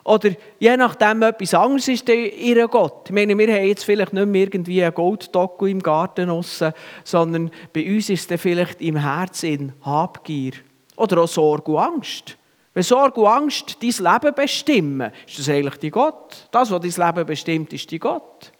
oder 0.04 0.30
je 0.58 0.76
nachdem 0.76 1.22
etwas 1.22 1.54
anderes 1.54 1.88
ist 1.88 2.08
ihr 2.08 2.66
Gott. 2.68 3.02
Ich 3.06 3.12
meine, 3.12 3.36
wir 3.36 3.54
haben 3.54 3.66
jetzt 3.66 3.84
vielleicht 3.84 4.12
nicht 4.12 4.26
mehr 4.26 4.42
irgendwie 4.42 4.82
einen 4.82 4.94
Golddockel 4.94 5.68
im 5.68 5.82
Garten 5.82 6.30
aussen, 6.30 6.72
sondern 7.04 7.50
bei 7.72 7.86
uns 7.94 8.08
ist 8.08 8.30
es 8.30 8.40
vielleicht 8.40 8.80
im 8.80 8.96
Herzen 8.96 9.74
Habgier 9.82 10.52
oder 10.96 11.22
auch 11.22 11.28
Sorge 11.28 11.72
und 11.72 11.78
Angst. 11.78 12.36
Wenn 12.72 12.82
Sorge 12.82 13.20
und 13.20 13.26
Angst 13.26 13.76
dein 13.82 14.12
Leben 14.12 14.34
bestimmen, 14.34 15.12
ist 15.26 15.38
das 15.38 15.48
eigentlich 15.48 15.76
die 15.76 15.90
Gott. 15.90 16.48
Das, 16.50 16.70
was 16.70 16.80
dein 16.80 17.06
Leben 17.06 17.26
bestimmt, 17.26 17.72
ist 17.72 17.90
die 17.90 17.98
Gott. 17.98 18.52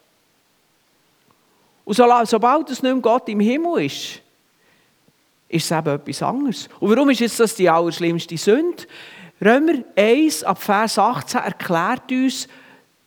Und 1.90 1.97
sobald 1.97 2.70
es 2.70 2.85
nicht 2.85 2.92
mehr 2.92 3.02
Gott 3.02 3.28
im 3.28 3.40
Himmel 3.40 3.87
ist, 3.87 4.20
ist 5.49 5.64
es 5.64 5.70
eben 5.73 5.88
etwas 5.88 6.23
anderes. 6.23 6.68
Und 6.78 6.88
warum 6.88 7.11
ist 7.11 7.18
jetzt 7.18 7.40
das 7.40 7.56
die 7.56 7.68
allerschlimmste 7.68 8.37
Sünde? 8.37 8.85
Römer 9.44 9.82
1 9.97 10.44
ab 10.44 10.62
Vers 10.62 11.00
18 11.00 11.40
erklärt 11.40 12.12
uns, 12.12 12.47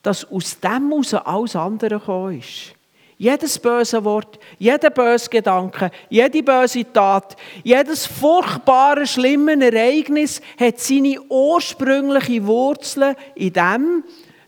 dass 0.02 0.30
aus 0.30 0.60
dem 0.60 0.90
heraus 0.90 1.14
alles 1.14 1.56
andere 1.56 1.98
gekommen 1.98 2.40
ist. 2.40 2.76
Jedes 3.18 3.58
böse 3.58 4.04
Wort, 4.04 4.38
jeder 4.60 4.90
böse 4.90 5.30
Gedanke, 5.30 5.90
jede 6.10 6.44
böse 6.44 6.84
Tat, 6.92 7.38
jedes 7.64 8.06
furchtbare, 8.06 9.08
schlimme 9.08 9.54
Ereignis 9.64 10.42
hat 10.60 10.82
seine 10.82 11.22
ursprüngliche 11.30 12.46
Wurzeln 12.46 13.16
in 13.36 13.54
dem, 13.54 14.04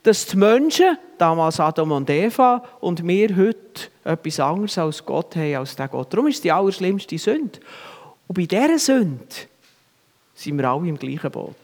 dass 0.06 0.28
die 0.28 0.38
Menschen, 0.38 0.98
damals 1.18 1.60
Adam 1.60 1.92
und 1.92 2.10
Eva, 2.12 2.64
und 2.80 3.06
wir 3.08 3.36
heute 3.36 3.90
etwas 4.04 4.40
anderes 4.40 4.78
als 4.78 5.04
Gott 5.04 5.36
haben, 5.36 5.56
als 5.56 5.76
der 5.76 5.88
Gott. 5.88 6.14
Darum 6.14 6.28
ist 6.28 6.36
es 6.36 6.42
die 6.42 6.52
allerschlimmste 6.52 7.18
Sünde. 7.18 7.60
Und 8.28 8.36
bei 8.36 8.46
dieser 8.46 8.78
Sünde 8.78 9.26
sind 10.36 10.58
wir 10.60 10.70
alle 10.70 10.88
im 10.88 11.00
gleichen 11.00 11.32
Boot. 11.32 11.56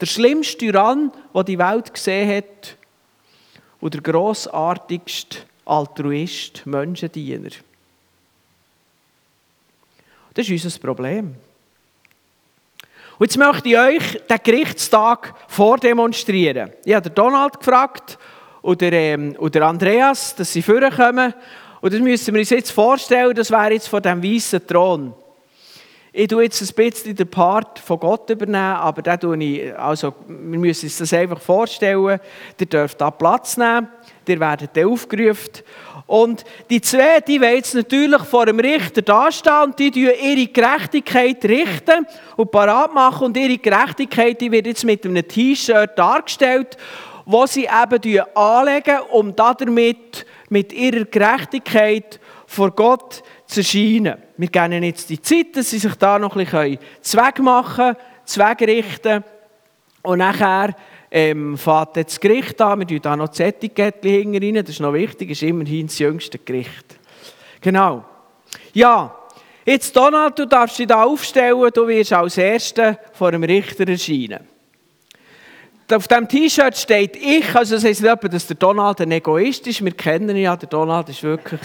Der 0.00 0.06
schlimmste 0.06 0.58
Tyrann, 0.58 1.12
den 1.32 1.44
die 1.44 1.58
Welt 1.58 1.94
gesehen 1.94 2.36
hat, 2.38 2.76
und 3.80 3.94
der 3.94 4.00
grossartigste 4.00 5.38
Altruist, 5.64 6.66
Menschendiener. 6.66 7.50
Das 10.34 10.48
ist 10.48 10.64
unser 10.64 10.80
Problem. 10.80 11.36
Und 13.18 13.26
jetzt 13.26 13.38
möchte 13.38 13.68
ich 13.68 13.78
euch 13.78 14.22
den 14.28 14.38
Gerichtstag 14.42 15.34
vordemonstrieren. 15.48 16.72
Ich 16.84 16.94
habe 16.94 17.08
Donald 17.08 17.58
gefragt 17.58 18.18
oder, 18.60 18.92
ähm, 18.92 19.34
oder 19.38 19.66
Andreas, 19.66 20.34
dass 20.34 20.52
sie 20.52 20.60
vorkommen. 20.60 21.32
Und 21.80 21.92
das 21.92 22.00
müssen 22.00 22.34
wir 22.34 22.40
uns 22.40 22.50
jetzt 22.50 22.72
vorstellen, 22.72 23.34
das 23.34 23.50
wäre 23.50 23.72
jetzt 23.72 23.88
vor 23.88 24.00
dem 24.00 24.22
weißen 24.22 24.66
Thron. 24.66 25.14
Ich 26.18 26.28
tue 26.28 26.44
jetzt 26.44 26.62
ein 26.62 26.74
bisschen 26.74 27.14
den 27.14 27.28
Part 27.28 27.78
von 27.78 28.00
Gott 28.00 28.30
übernehmen, 28.30 28.56
aber 28.56 29.02
da 29.02 29.18
tue 29.18 29.36
ich, 29.36 29.78
also, 29.78 30.14
wir 30.26 30.58
müssen 30.58 30.86
uns 30.86 30.96
das 30.96 31.12
einfach 31.12 31.38
vorstellen. 31.38 32.18
Ihr 32.58 32.66
dürft 32.66 32.98
da 33.02 33.10
Platz 33.10 33.58
nehmen, 33.58 33.88
ihr 34.26 34.40
werdet 34.40 34.82
aufgerufen. 34.82 35.62
Und 36.06 36.44
die 36.70 36.80
zwei, 36.80 37.20
die 37.20 37.38
wollen 37.38 37.56
jetzt 37.56 37.74
natürlich 37.74 38.22
vor 38.22 38.46
dem 38.46 38.60
Richter 38.60 39.02
dastehen 39.02 39.64
und 39.64 39.78
die 39.78 39.88
richten 39.88 40.26
ihre 40.26 40.46
Gerechtigkeit 40.46 41.44
richten 41.44 42.06
und 42.36 42.50
parat 42.50 42.94
machen. 42.94 43.26
Und 43.26 43.36
ihre 43.36 43.58
Gerechtigkeit 43.58 44.40
die 44.40 44.50
wird 44.50 44.68
jetzt 44.68 44.84
mit 44.84 45.04
einem 45.04 45.28
T-Shirt 45.28 45.98
dargestellt, 45.98 46.78
wo 47.26 47.44
sie 47.44 47.66
eben 47.66 48.20
anlegen, 48.34 49.00
um 49.10 49.36
damit 49.36 50.24
mit 50.48 50.72
ihrer 50.72 51.04
Gerechtigkeit 51.04 52.20
vor 52.46 52.70
Gott 52.70 53.14
zu 53.14 53.22
erscheinen. 53.54 54.16
Wir 54.36 54.48
geben 54.48 54.82
jetzt 54.82 55.10
die 55.10 55.20
Zeit, 55.20 55.54
dass 55.54 55.70
sie 55.70 55.78
sich 55.78 55.94
da 55.94 56.18
noch 56.18 56.36
ein 56.36 56.44
bisschen 56.44 56.78
Zweck 57.00 57.38
machen, 57.40 57.96
Zweck 58.24 58.62
richten 58.62 59.22
und 60.02 60.18
nachher 60.18 60.74
ähm, 61.10 61.56
fährt 61.56 61.96
das 61.96 62.20
Gericht 62.20 62.60
an. 62.60 62.80
Wir 62.80 62.86
tun 62.86 63.00
da 63.02 63.16
noch 63.16 63.28
das 63.28 63.40
Etikettchen 63.40 64.10
hinten 64.32 64.56
rein. 64.56 64.64
Das 64.64 64.70
ist 64.70 64.80
noch 64.80 64.92
wichtig, 64.92 65.28
das 65.28 65.38
ist 65.38 65.48
immerhin 65.48 65.86
das 65.86 65.98
jüngste 65.98 66.38
Gericht. 66.38 66.98
Genau. 67.60 68.04
Ja, 68.72 69.16
jetzt 69.64 69.96
Donald, 69.96 70.38
du 70.38 70.46
darfst 70.46 70.78
dich 70.78 70.86
da 70.86 71.04
aufstellen, 71.04 71.70
du 71.72 71.88
wirst 71.88 72.12
als 72.12 72.38
Erster 72.38 72.98
vor 73.12 73.32
dem 73.32 73.44
Richter 73.44 73.88
erscheinen. 73.88 74.46
Auf 75.92 76.08
diesem 76.08 76.28
T-Shirt 76.28 76.76
steht 76.76 77.16
ich, 77.16 77.54
also 77.54 77.76
das 77.76 77.84
heisst 77.84 78.02
nicht, 78.02 78.32
dass 78.32 78.46
der 78.48 78.56
Donald 78.56 79.00
ein 79.00 79.12
Egoist 79.12 79.68
ist. 79.68 79.84
Wir 79.84 79.92
kennen 79.92 80.30
ihn 80.30 80.38
ja, 80.38 80.56
der 80.56 80.68
Donald 80.68 81.08
ist 81.08 81.22
wirklich 81.22 81.60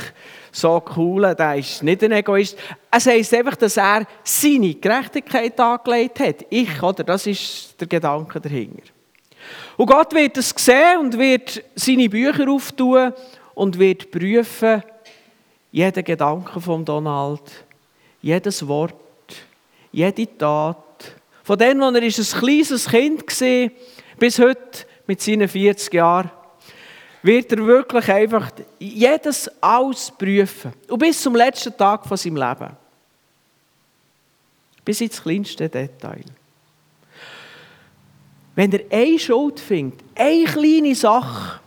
so 0.52 0.84
cool, 0.96 1.34
der 1.34 1.56
ist 1.56 1.82
nicht 1.82 2.04
ein 2.04 2.12
Egoist. 2.12 2.58
Es 2.90 3.06
heisst 3.06 3.34
einfach, 3.34 3.56
dass 3.56 3.78
er 3.78 4.06
seine 4.24 4.76
Gerechtigkeit 4.76 5.60
angelegt 5.60 6.20
hat. 6.20 6.46
Ich, 6.50 6.82
oder? 6.84 7.04
Das 7.04 7.26
ist 7.26 7.80
der 7.80 7.88
Gedanke 7.88 8.42
dahinter. 8.42 8.84
Und 9.78 9.88
Gott 9.88 10.14
wird 10.14 10.38
es 10.38 10.54
sehen 10.56 11.00
und 11.00 11.18
wird 11.18 11.64
seine 11.76 12.10
Bücher 12.10 12.50
auftun 12.50 13.14
und 13.56 13.80
wird 13.80 14.12
prüfen, 14.12 14.84
jeden 15.72 16.04
Gedanken 16.04 16.62
von 16.62 16.84
Donald, 16.84 17.66
jedes 18.22 18.68
Wort, 18.68 18.96
jede 19.92 20.38
Tat. 20.38 20.78
Von 21.44 21.58
dem, 21.58 21.82
als 21.82 21.96
er 21.96 22.02
ein 22.02 22.42
kleines 22.42 22.90
Kind 22.90 23.42
war, 23.42 23.72
bis 24.20 24.40
heute 24.40 24.86
mit 25.08 25.22
seinen 25.22 25.48
40 25.48 25.94
Jahren, 25.94 26.30
wird 27.24 27.52
er 27.52 27.66
wirklich 27.66 28.12
einfach 28.12 28.52
jedes 28.80 29.50
alles 29.62 30.12
prüfen. 30.12 30.74
Und 30.88 31.00
bis 31.00 31.22
zum 31.22 31.36
letzten 31.36 31.76
Tag 31.78 32.06
von 32.06 32.18
seinem 32.18 32.38
Leben. 32.38 32.78
Bis 34.84 35.02
ins 35.02 35.22
kleinste 35.22 35.70
Detail. 35.70 36.24
Wenn 38.56 38.72
er 38.72 38.82
eine 38.92 39.20
Schuld 39.20 39.60
findet, 39.60 40.02
eine 40.16 40.46
kleine 40.46 40.96
Sache, 40.96 41.60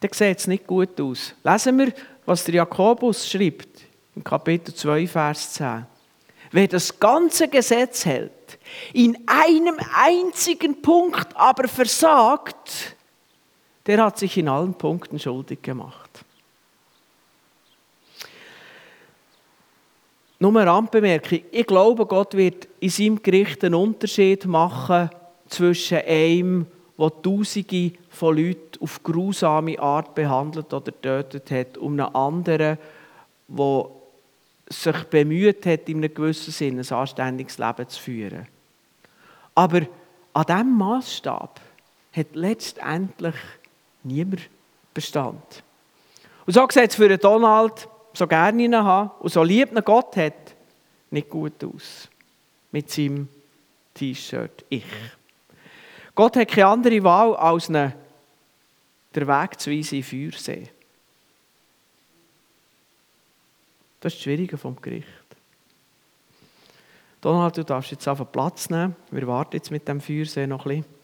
dann 0.00 0.10
sieht 0.12 0.38
es 0.38 0.46
nicht 0.46 0.66
gut 0.66 0.98
aus. 1.00 1.34
Lesen 1.44 1.78
wir, 1.78 1.92
was 2.24 2.44
der 2.44 2.54
Jakobus 2.54 3.28
schreibt, 3.28 3.82
im 4.16 4.24
Kapitel 4.24 4.74
2, 4.74 5.06
Vers 5.06 5.52
10. 5.54 5.86
Wer 6.52 6.68
das 6.68 6.98
ganze 6.98 7.48
Gesetz 7.48 8.04
hält, 8.06 8.58
in 8.92 9.16
einem 9.26 9.76
einzigen 9.94 10.80
Punkt 10.80 11.28
aber 11.36 11.68
versagt, 11.68 12.96
der 13.86 14.04
hat 14.04 14.18
sich 14.18 14.36
in 14.36 14.48
allen 14.48 14.74
Punkten 14.74 15.18
schuldig 15.18 15.62
gemacht. 15.62 16.24
Nur 20.38 20.56
eine 20.56 20.70
Randbemerkung. 20.70 21.40
Ich 21.50 21.66
glaube, 21.66 22.06
Gott 22.06 22.34
wird 22.34 22.66
in 22.80 22.88
seinem 22.88 23.22
Gericht 23.22 23.62
einen 23.62 23.74
Unterschied 23.74 24.46
machen 24.46 25.10
zwischen 25.48 25.98
einem, 25.98 26.66
der 26.98 27.22
Tausende 27.22 27.92
von 28.08 28.36
Leuten 28.36 28.82
auf 28.82 29.02
grusame 29.02 29.78
Art 29.78 30.14
behandelt 30.14 30.72
oder 30.72 30.92
getötet 30.92 31.50
hat, 31.50 31.76
und 31.76 32.00
einem 32.00 32.16
anderen, 32.16 32.78
der 33.48 33.86
sich 34.68 35.04
bemüht 35.04 35.66
hat, 35.66 35.88
in 35.88 35.98
einem 35.98 36.14
gewissen 36.14 36.52
Sinne 36.52 36.82
ein 36.82 36.92
anständiges 36.92 37.58
Leben 37.58 37.88
zu 37.88 38.00
führen. 38.00 38.46
Aber 39.54 39.82
an 40.32 40.44
diesem 40.46 40.78
Maßstab 40.78 41.60
hat 42.12 42.26
letztendlich 42.34 43.34
niemand 44.02 44.48
Bestand. 44.94 45.62
Und 46.46 46.52
so 46.52 46.66
sieht 46.70 46.90
es 46.90 46.96
für 46.96 47.16
Donald, 47.16 47.88
so 48.12 48.26
gerne 48.26 48.62
ihn 48.62 48.76
haben 48.76 49.10
und 49.20 49.32
so 49.32 49.42
lieb 49.42 49.72
ihn 49.72 49.84
Gott 49.84 50.16
hat, 50.16 50.54
nicht 51.10 51.28
gut 51.28 51.62
aus. 51.64 52.08
Mit 52.72 52.90
seinem 52.90 53.28
T-Shirt 53.94 54.64
Ich. 54.68 54.84
Gott 56.14 56.36
hat 56.36 56.48
keine 56.48 56.66
andere 56.66 57.02
Wahl, 57.02 57.36
als 57.36 57.68
ihn 57.68 57.92
den 59.14 59.26
Weg 59.26 59.60
zu 59.60 59.70
weisen 59.70 59.96
in 59.96 60.04
Feuersee. 60.04 60.68
Das 64.00 64.12
ist 64.12 64.18
das 64.18 64.22
Schwierige 64.22 64.56
vom 64.56 64.80
Gericht. 64.80 65.06
Donald, 67.20 67.56
du 67.56 67.64
darfst 67.64 67.90
jetzt 67.90 68.08
einfach 68.08 68.30
Platz 68.30 68.70
nehmen. 68.70 68.96
Wir 69.10 69.26
warten 69.26 69.56
jetzt 69.56 69.70
mit 69.70 69.86
dem 69.86 70.00
Feuersee 70.00 70.46
noch 70.46 70.64
ein 70.64 70.80
bisschen. 70.80 70.99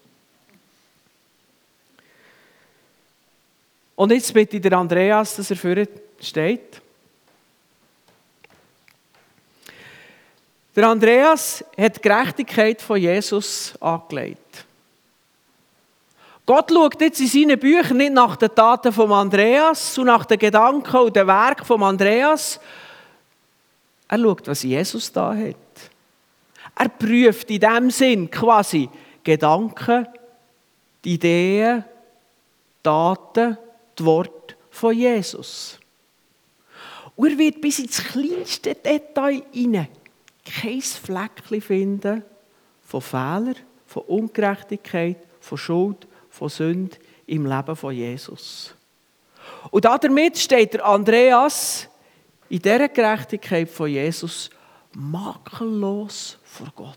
Und 3.96 4.12
jetzt 4.12 4.32
bitte 4.32 4.60
der 4.60 4.78
Andreas, 4.78 5.36
dass 5.36 5.50
er 5.50 5.56
für 5.56 5.88
steht. 6.20 6.82
Der 10.76 10.88
Andreas 10.88 11.64
hat 11.78 11.96
die 11.96 12.00
Gerechtigkeit 12.02 12.82
von 12.82 12.98
Jesus 12.98 13.74
angelegt. 13.80 14.66
Gott 16.44 16.70
schaut 16.70 17.00
jetzt 17.00 17.20
in 17.20 17.26
seinen 17.26 17.58
Büchern 17.58 17.96
nicht 17.96 18.12
nach 18.12 18.36
den 18.36 18.54
Taten 18.54 18.92
von 18.92 19.10
Andreas 19.10 19.96
und 19.98 20.06
nach 20.06 20.26
den 20.26 20.38
Gedanken 20.38 20.96
und 20.96 21.16
den 21.16 21.26
Werken 21.26 21.64
von 21.64 21.82
Andreas. 21.82 22.60
Er 24.06 24.18
schaut, 24.18 24.46
was 24.46 24.62
Jesus 24.62 25.10
da 25.10 25.34
hat. 25.34 25.56
Er 26.78 26.88
prüft 26.90 27.50
in 27.50 27.60
dem 27.60 27.90
Sinn 27.90 28.30
quasi 28.30 28.88
Gedanken, 29.24 30.06
Ideen, 31.02 31.84
Taten, 32.82 33.56
die 33.98 34.04
Worte 34.04 34.56
von 34.70 34.96
Jesus. 34.96 35.78
Und 37.14 37.30
er 37.30 37.38
wird 37.38 37.60
bis 37.60 37.78
ins 37.78 38.02
kleinste 38.04 38.74
Detail 38.74 39.42
hinein 39.52 39.88
kein 40.46 40.80
Fleckchen 40.80 41.60
finden 41.60 42.22
von 42.82 43.00
Fehlern, 43.00 43.56
von 43.86 44.02
Ungerechtigkeit, 44.04 45.18
von 45.40 45.58
Schuld, 45.58 46.06
von 46.30 46.48
Sünde 46.48 46.96
im 47.26 47.46
Leben 47.46 47.76
von 47.76 47.92
Jesus. 47.92 48.74
Und 49.70 49.84
damit 49.84 50.38
steht 50.38 50.74
der 50.74 50.86
Andreas 50.86 51.88
in 52.48 52.60
dieser 52.60 52.88
Gerechtigkeit 52.88 53.68
von 53.68 53.88
Jesus 53.88 54.50
makellos 54.92 56.38
vor 56.44 56.68
Gott. 56.74 56.96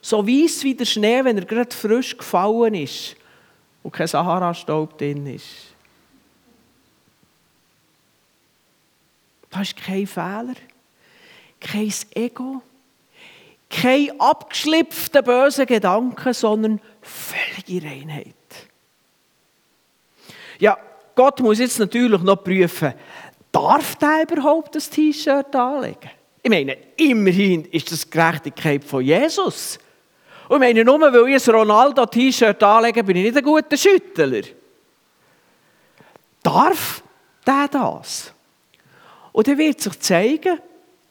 So 0.00 0.26
weiß 0.26 0.64
wie 0.64 0.74
der 0.74 0.84
Schnee, 0.84 1.24
wenn 1.24 1.38
er 1.38 1.44
gerade 1.44 1.74
frisch 1.74 2.16
gefallen 2.16 2.74
ist 2.74 3.16
und 3.82 3.92
kein 3.92 4.06
Sahara-Staub 4.06 4.98
drin 4.98 5.26
ist. 5.26 5.74
Da 9.50 9.62
ist 9.62 9.76
kein 9.76 10.06
Fehler, 10.06 10.54
kein 11.60 11.92
Ego, 12.14 12.62
kein 13.70 14.20
abgeschlüpfter 14.20 15.22
böser 15.22 15.66
Gedanke, 15.66 16.34
sondern 16.34 16.80
völlige 17.00 17.86
Reinheit. 17.86 18.34
Ja, 20.58 20.76
Gott 21.14 21.40
muss 21.40 21.58
jetzt 21.58 21.78
natürlich 21.78 22.20
noch 22.22 22.42
prüfen, 22.42 22.92
darf 23.52 23.96
der 23.96 24.24
überhaupt 24.28 24.74
das 24.74 24.90
T-Shirt 24.90 25.54
anlegen? 25.54 26.10
Ich 26.42 26.50
meine, 26.50 26.76
immerhin 26.96 27.64
ist 27.66 27.90
das 27.90 28.08
Gerechtigkeit 28.08 28.84
von 28.84 29.04
Jesus. 29.04 29.78
Und 30.48 30.60
meine, 30.60 30.84
nur 30.84 31.00
weil 31.00 31.34
ich 31.34 31.46
ein 31.46 31.54
Ronaldo-T-Shirt 31.54 32.62
anlege, 32.62 33.04
bin 33.04 33.16
ich 33.16 33.24
nicht 33.24 33.36
ein 33.36 33.44
guter 33.44 33.76
Schüttler. 33.76 34.42
Darf 36.42 37.02
der 37.46 37.68
das? 37.68 38.32
Und 39.32 39.46
er 39.46 39.58
wird 39.58 39.80
sich 39.80 40.00
zeigen, 40.00 40.58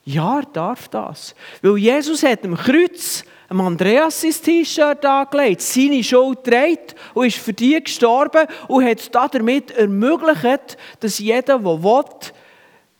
ja, 0.04 0.40
er 0.40 0.46
darf 0.46 0.88
das. 0.88 1.34
Weil 1.62 1.78
Jesus 1.78 2.22
hat 2.22 2.44
am 2.44 2.56
Kreuz 2.56 3.24
dem 3.48 3.60
Andreas 3.60 4.20
sein 4.20 4.32
T-Shirt 4.32 5.04
angelegt, 5.04 5.62
seine 5.62 6.04
Schuld 6.04 6.44
trägt 6.44 6.94
und 7.14 7.26
ist 7.26 7.38
für 7.38 7.52
die 7.52 7.82
gestorben 7.82 8.46
und 8.66 8.84
hat 8.84 9.14
damit 9.14 9.70
ermöglicht, 9.70 10.76
dass 11.00 11.18
jeder, 11.18 11.58
der 11.58 11.64
will, 11.64 12.04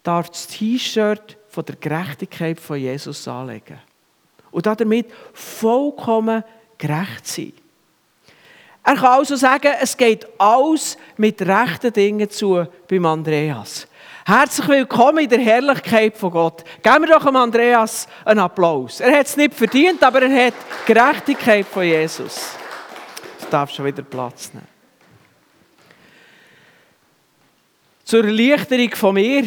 das 0.03 0.47
T-Shirt 0.47 1.37
von 1.49 1.65
der 1.65 1.77
Gerechtigkeit 1.77 2.61
von 2.61 2.79
Jesus 2.79 3.27
anlegen 3.29 3.79
und 4.51 4.67
damit 4.67 5.07
vollkommen 5.33 6.45
gerecht 6.77 7.27
sein. 7.27 7.53
Er 8.85 8.95
kann 8.95 9.05
also 9.05 9.37
sagen, 9.37 9.73
es 9.81 9.97
geht 9.97 10.27
alles 10.39 10.97
mit 11.17 11.43
rechten 11.43 11.93
Dingen 11.93 12.31
zu 12.31 12.67
beim 12.89 13.05
Andreas. 13.05 13.87
Herzlich 14.25 14.69
willkommen 14.69 15.25
in 15.25 15.29
der 15.29 15.41
Herrlichkeit 15.41 16.17
von 16.17 16.31
Gott. 16.31 16.65
Geben 16.83 17.07
wir 17.07 17.15
doch 17.15 17.25
dem 17.25 17.37
Andreas 17.37 18.07
einen 18.25 18.41
Applaus. 18.41 19.01
Er 19.01 19.19
hat 19.19 19.27
es 19.27 19.37
nicht 19.37 19.55
verdient, 19.55 20.03
aber 20.03 20.23
er 20.23 20.47
hat 20.47 20.55
Gerechtigkeit 20.87 21.67
von 21.67 21.83
Jesus. 21.83 22.51
Du 23.41 23.47
darfst 23.51 23.77
schon 23.77 23.87
wieder 23.87 24.03
Platz 24.03 24.53
nehmen. 24.53 24.69
Zur 28.05 28.25
Erleichterung 28.25 28.95
von 28.95 29.15
mir, 29.15 29.45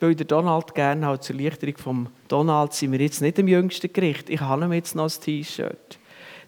weil 0.00 0.14
der 0.14 0.26
Donald 0.26 0.74
gerne 0.74 1.06
hat, 1.06 1.24
zur 1.24 1.36
Erleichterung 1.36 1.76
von 1.78 2.08
Donald 2.28 2.72
sind 2.74 2.92
wir 2.92 3.00
jetzt 3.00 3.22
nicht 3.22 3.38
im 3.38 3.48
jüngsten 3.48 3.92
Gericht. 3.92 4.28
Ich 4.28 4.40
habe 4.40 4.64
ihm 4.64 4.72
jetzt 4.72 4.94
noch 4.94 5.04
ein 5.04 5.20
T-Shirt. 5.20 5.98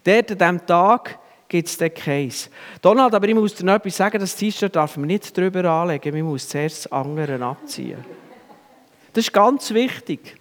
Dort 0.03 0.31
an 0.31 0.37
diesem 0.37 0.65
Tag 0.65 1.19
gibt 1.47 1.67
es 1.67 1.77
den 1.77 1.93
keins. 1.93 2.49
Donald, 2.81 3.13
aber 3.13 3.27
ich 3.27 3.35
muss 3.35 3.55
dir 3.55 3.65
noch 3.65 3.73
etwas 3.73 3.97
sagen, 3.97 4.19
das 4.19 4.35
T-Shirt 4.35 4.75
darf 4.75 4.97
man 4.97 5.07
nicht 5.07 5.35
drüber 5.35 5.65
anlegen, 5.65 6.13
man 6.13 6.31
muss 6.31 6.47
zuerst 6.47 6.85
das 6.85 6.91
andere 6.91 7.43
abziehen. 7.43 8.05
Das 9.13 9.25
ist 9.25 9.33
ganz 9.33 9.73
wichtig. 9.73 10.37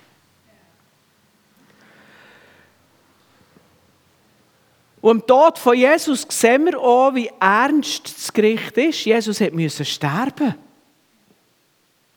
Und 5.01 5.21
im 5.21 5.27
Tod 5.27 5.59
von 5.59 5.77
Jesus 5.77 6.27
sehen 6.29 6.67
wir 6.67 6.79
auch, 6.79 7.15
wie 7.15 7.31
ernst 7.41 8.17
das 8.19 8.33
Gericht 8.33 8.77
ist. 8.77 9.05
Jesus 9.05 9.41
musste 9.53 9.85
sterben. 9.85 10.55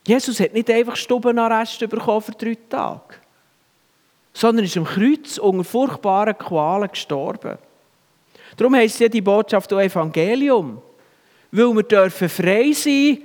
Jesus 0.08 0.40
hat 0.40 0.54
nicht 0.54 0.70
einfach 0.70 0.96
Stubenarrest 0.96 1.80
bekommen 1.90 2.22
für 2.22 2.32
drei 2.32 2.58
Tage, 2.70 3.16
sondern 4.34 4.66
ist 4.66 4.78
am 4.78 4.86
Kreuz 4.86 5.38
unter 5.38 5.64
furchtbaren 5.64 6.38
Qualen 6.38 6.90
gestorben. 6.90 7.58
Darum 8.58 8.76
heisst 8.76 9.00
ja 9.00 9.08
die 9.08 9.22
Botschaft 9.22 9.72
auch 9.74 9.80
Evangelium. 9.80 10.82
Weil 11.52 11.76
wir 11.76 11.84
dürfen 11.84 12.30
frei 12.30 12.72
sein, 12.72 13.20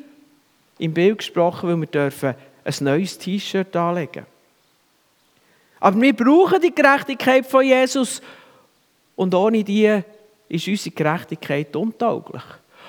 im 0.78 0.92
Bild 0.92 1.18
gesprochen, 1.18 1.68
weil 1.68 1.76
wir 1.76 1.86
dürfen 1.86 2.34
ein 2.64 2.74
neues 2.80 3.16
T-Shirt 3.18 3.74
anlegen. 3.76 4.26
Aber 5.78 6.00
wir 6.00 6.14
brauchen 6.14 6.60
die 6.60 6.74
Gerechtigkeit 6.74 7.46
von 7.46 7.64
Jesus 7.64 8.20
und 9.14 9.34
ohne 9.34 9.62
die 9.62 10.02
ist 10.48 10.68
unsere 10.68 10.94
Gerechtigkeit 10.94 11.74
untauglich. 11.76 12.42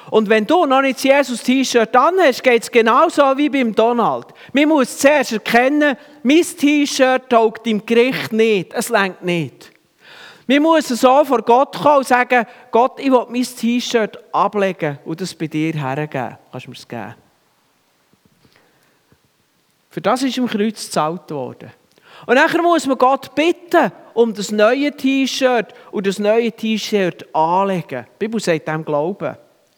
Und 0.09 0.29
wenn 0.29 0.45
du 0.45 0.65
noch 0.65 0.81
nicht 0.81 1.03
Jesus 1.03 1.43
T-Shirt 1.43 1.93
an 1.95 2.15
hast, 2.19 2.43
geht 2.43 2.63
es 2.63 2.71
genauso 2.71 3.37
wie 3.37 3.49
beim 3.49 3.75
Donald. 3.75 4.27
Man 4.53 4.69
muss 4.69 4.97
zuerst 4.97 5.33
erkennen, 5.33 5.97
mein 6.23 6.43
T-Shirt 6.43 7.29
taugt 7.29 7.67
im 7.67 7.85
Gericht 7.85 8.31
nicht. 8.31 8.73
Es 8.73 8.89
längt 8.89 9.21
nicht. 9.21 9.71
Man 10.47 10.61
muss 10.61 10.87
so 10.87 11.25
vor 11.25 11.41
Gott 11.41 11.75
kommen 11.75 11.97
und 11.97 12.07
sagen, 12.07 12.45
Gott, 12.71 12.99
ich 12.99 13.11
will 13.11 13.25
mein 13.27 13.43
T-Shirt 13.43 14.17
ablegen 14.31 14.97
und 15.03 15.19
das 15.19 15.35
bei 15.35 15.47
dir 15.47 15.73
hergeben. 15.73 16.37
Kannst 16.51 16.65
du 16.65 16.69
mir 16.69 16.75
das 16.75 16.87
geben? 16.87 17.15
Für 19.89 20.01
das 20.01 20.23
ist 20.23 20.37
im 20.37 20.47
Kreuz 20.47 20.85
gezahlt 20.85 21.29
worden. 21.31 21.71
Und 22.25 22.35
nachher 22.35 22.61
muss 22.61 22.87
man 22.87 22.97
Gott 22.97 23.35
bitten 23.35 23.91
um 24.13 24.33
das 24.33 24.51
neue 24.51 24.91
T-Shirt 24.91 25.73
und 25.91 26.07
das 26.07 26.17
neue 26.17 26.51
T-Shirt 26.51 27.25
anlegen. 27.35 28.05
Die 28.05 28.25
Bibel 28.25 28.39
sagt 28.39 28.67
dem 28.67 28.85
Glauben. 28.85 29.35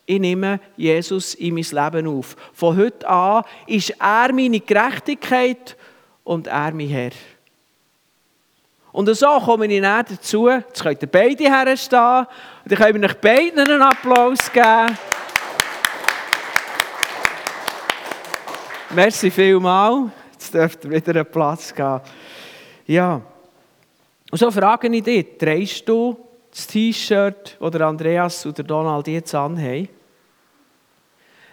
Ich 0.10 0.20
nehme 0.20 0.60
Jesus 0.76 1.36
in 1.36 1.54
mein 1.54 1.64
Leben 1.64 2.08
auf. 2.08 2.36
Von 2.52 2.76
heute 2.76 3.08
an 3.08 3.44
ist 3.68 3.92
er 3.92 4.34
meine 4.34 4.60
Gerechtigkeit 4.60 5.78
und 6.24 6.48
er 6.48 6.72
mein 6.74 6.90
Herr. 6.90 7.12
Und 8.92 9.06
so 9.14 9.40
komme 9.40 9.68
ich 9.68 9.80
näher 9.80 10.04
dazu. 10.04 10.50
Jetzt 10.50 10.82
könnt 10.82 11.04
ihr 11.04 11.08
beide 11.08 11.44
herstehen. 11.44 12.26
Und 12.64 12.72
dann 12.72 12.80
können 12.80 13.06
euch 13.06 13.22
beiden 13.22 13.60
einen 13.60 13.84
Applaus 13.84 14.52
geben. 14.52 14.98
Merci 18.90 19.30
vielmals. 19.30 20.10
Jetzt 20.32 20.52
dürft 20.56 20.86
ihr 20.86 20.90
wieder 20.90 21.12
einen 21.18 21.32
Platz 21.32 21.72
geben. 21.72 22.02
Ja. 22.88 23.22
Und 24.32 24.38
so 24.40 24.50
frage 24.50 24.88
ich 24.88 25.04
dich, 25.04 25.38
trägst 25.38 25.88
du 25.88 26.18
das 26.50 26.66
T-Shirt, 26.66 27.58
das 27.60 27.82
Andreas 27.82 28.44
oder 28.48 28.64
Donald 28.64 29.08
jetzt 29.08 29.36
anhaben? 29.36 29.99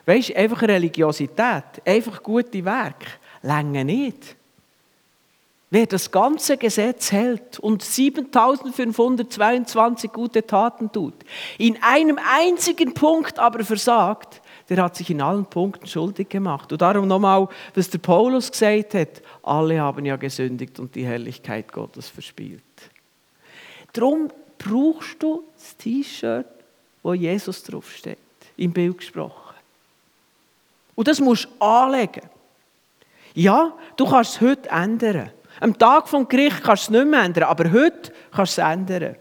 Weißt 0.06 0.30
du, 0.30 0.36
einfach 0.36 0.62
Religiosität, 0.62 1.64
einfach 1.84 2.22
gute 2.22 2.64
Werke, 2.64 3.06
länger 3.42 3.84
nicht. 3.84 4.36
Wer 5.68 5.86
das 5.86 6.12
ganze 6.12 6.56
Gesetz 6.56 7.10
hält 7.10 7.58
und 7.58 7.82
7522 7.82 10.12
gute 10.12 10.46
Taten 10.46 10.92
tut, 10.92 11.14
in 11.58 11.76
einem 11.82 12.20
einzigen 12.24 12.94
Punkt 12.94 13.40
aber 13.40 13.64
versagt, 13.64 14.40
der 14.68 14.84
hat 14.84 14.94
sich 14.94 15.10
in 15.10 15.20
allen 15.20 15.46
Punkten 15.46 15.88
schuldig 15.88 16.28
gemacht. 16.28 16.70
Und 16.70 16.80
darum 16.80 17.08
nochmal, 17.08 17.48
was 17.74 17.90
der 17.90 17.98
Paulus 17.98 18.52
gesagt 18.52 18.94
hat, 18.94 19.20
alle 19.42 19.80
haben 19.80 20.04
ja 20.04 20.14
gesündigt 20.14 20.78
und 20.78 20.94
die 20.94 21.04
Herrlichkeit 21.04 21.72
Gottes 21.72 22.08
verspielt. 22.08 22.62
Darum 23.92 24.28
brauchst 24.58 25.20
du 25.20 25.42
das 25.56 25.76
T-Shirt, 25.76 26.46
wo 27.02 27.12
Jesus 27.12 27.64
draufsteht, 27.64 28.18
im 28.56 28.72
Bild 28.72 28.98
gesprochen. 28.98 29.45
Und 30.96 31.06
das 31.06 31.20
musst 31.20 31.44
du 31.44 31.64
anlegen. 31.64 32.22
Ja, 33.34 33.72
du 33.96 34.06
kannst 34.06 34.34
es 34.34 34.40
heute 34.40 34.68
ändern. 34.70 35.30
Am 35.60 35.78
Tag 35.78 36.08
vom 36.08 36.26
Gericht 36.26 36.64
kannst 36.64 36.88
du 36.88 36.94
es 36.94 36.98
nicht 36.98 37.10
mehr 37.10 37.22
ändern, 37.22 37.44
aber 37.44 37.70
heute 37.70 38.12
kannst 38.32 38.58
du 38.58 38.62
es 38.62 38.68
ändern. 38.68 39.16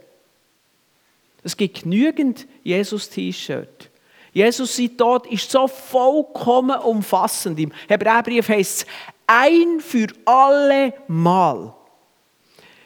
Es 1.44 1.56
gibt 1.56 1.84
genügend 1.84 2.48
Jesus-T-Shirt. 2.64 3.92
Jesus 4.34 4.76
sein 4.76 4.98
Tod 4.98 5.28
ist 5.28 5.50
so 5.52 5.68
vollkommen 5.68 6.78
umfassend. 6.80 7.60
Im 7.60 7.72
Hebräerbrief 7.88 8.50
heißt 8.50 8.80
es 8.80 8.86
ein 9.28 9.80
für 9.80 10.08
alle 10.26 10.94
Mal. 11.08 11.74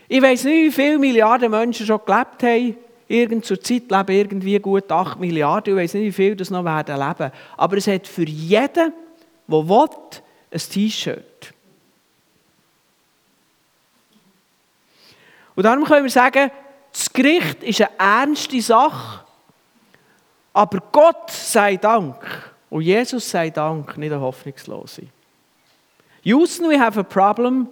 Ich 0.08 0.21
weiß 0.21 0.43
nicht, 0.43 0.65
wie 0.65 0.71
viele 0.71 0.99
Milliarden 0.99 1.52
Menschen 1.52 1.86
schon 1.86 2.02
gelebt 2.06 2.43
haben. 2.43 2.75
Irgend 3.10 3.43
zur 3.43 3.60
Zeit 3.60 3.89
leben 3.89 4.12
irgendwie 4.12 4.60
gut 4.60 4.91
8 4.91 5.19
Milliarden. 5.19 5.74
Ich 5.74 5.84
weiß 5.84 5.95
nicht, 5.95 6.04
wie 6.04 6.12
viele 6.12 6.36
das 6.36 6.52
noch 6.52 6.63
werden 6.63 6.95
leben. 6.95 7.32
Aber 7.58 7.78
es 7.78 7.88
hat 7.88 8.08
für 8.08 8.24
jeden, 8.24 8.93
der 9.48 9.69
will, 9.69 9.89
ein 10.52 10.60
T-Shirt. 10.60 11.54
Und 15.56 15.63
darum 15.63 15.86
können 15.86 16.06
wir 16.06 16.12
sagen, 16.12 16.52
das 16.91 17.12
Gericht 17.12 17.63
ist 17.63 17.82
eine 17.82 17.89
ernste 17.98 18.62
Sache, 18.62 19.26
aber 20.54 20.80
Gott 20.91 21.32
sei 21.32 21.78
Dank 21.78 22.54
und 22.69 22.84
Jesus 22.84 23.28
sei 23.28 23.50
Dank 23.50 23.98
nicht 23.98 24.12
eine 24.12 24.22
hoffnungslose. 24.22 25.08
Houston, 26.24 26.69
we 26.69 26.80
have 26.80 27.00
a 27.00 27.04
problem, 27.04 27.67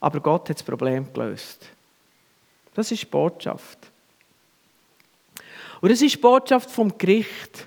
aber 0.00 0.18
Gott 0.18 0.48
hat 0.48 0.56
das 0.56 0.64
Problem 0.64 1.12
gelöst. 1.12 1.66
Das 2.74 2.90
ist 2.90 3.02
die 3.02 3.06
Botschaft. 3.06 3.78
Und 5.80 5.90
das 5.90 6.02
ist 6.02 6.14
die 6.14 6.20
Botschaft 6.20 6.70
vom 6.70 6.96
Gericht. 6.96 7.66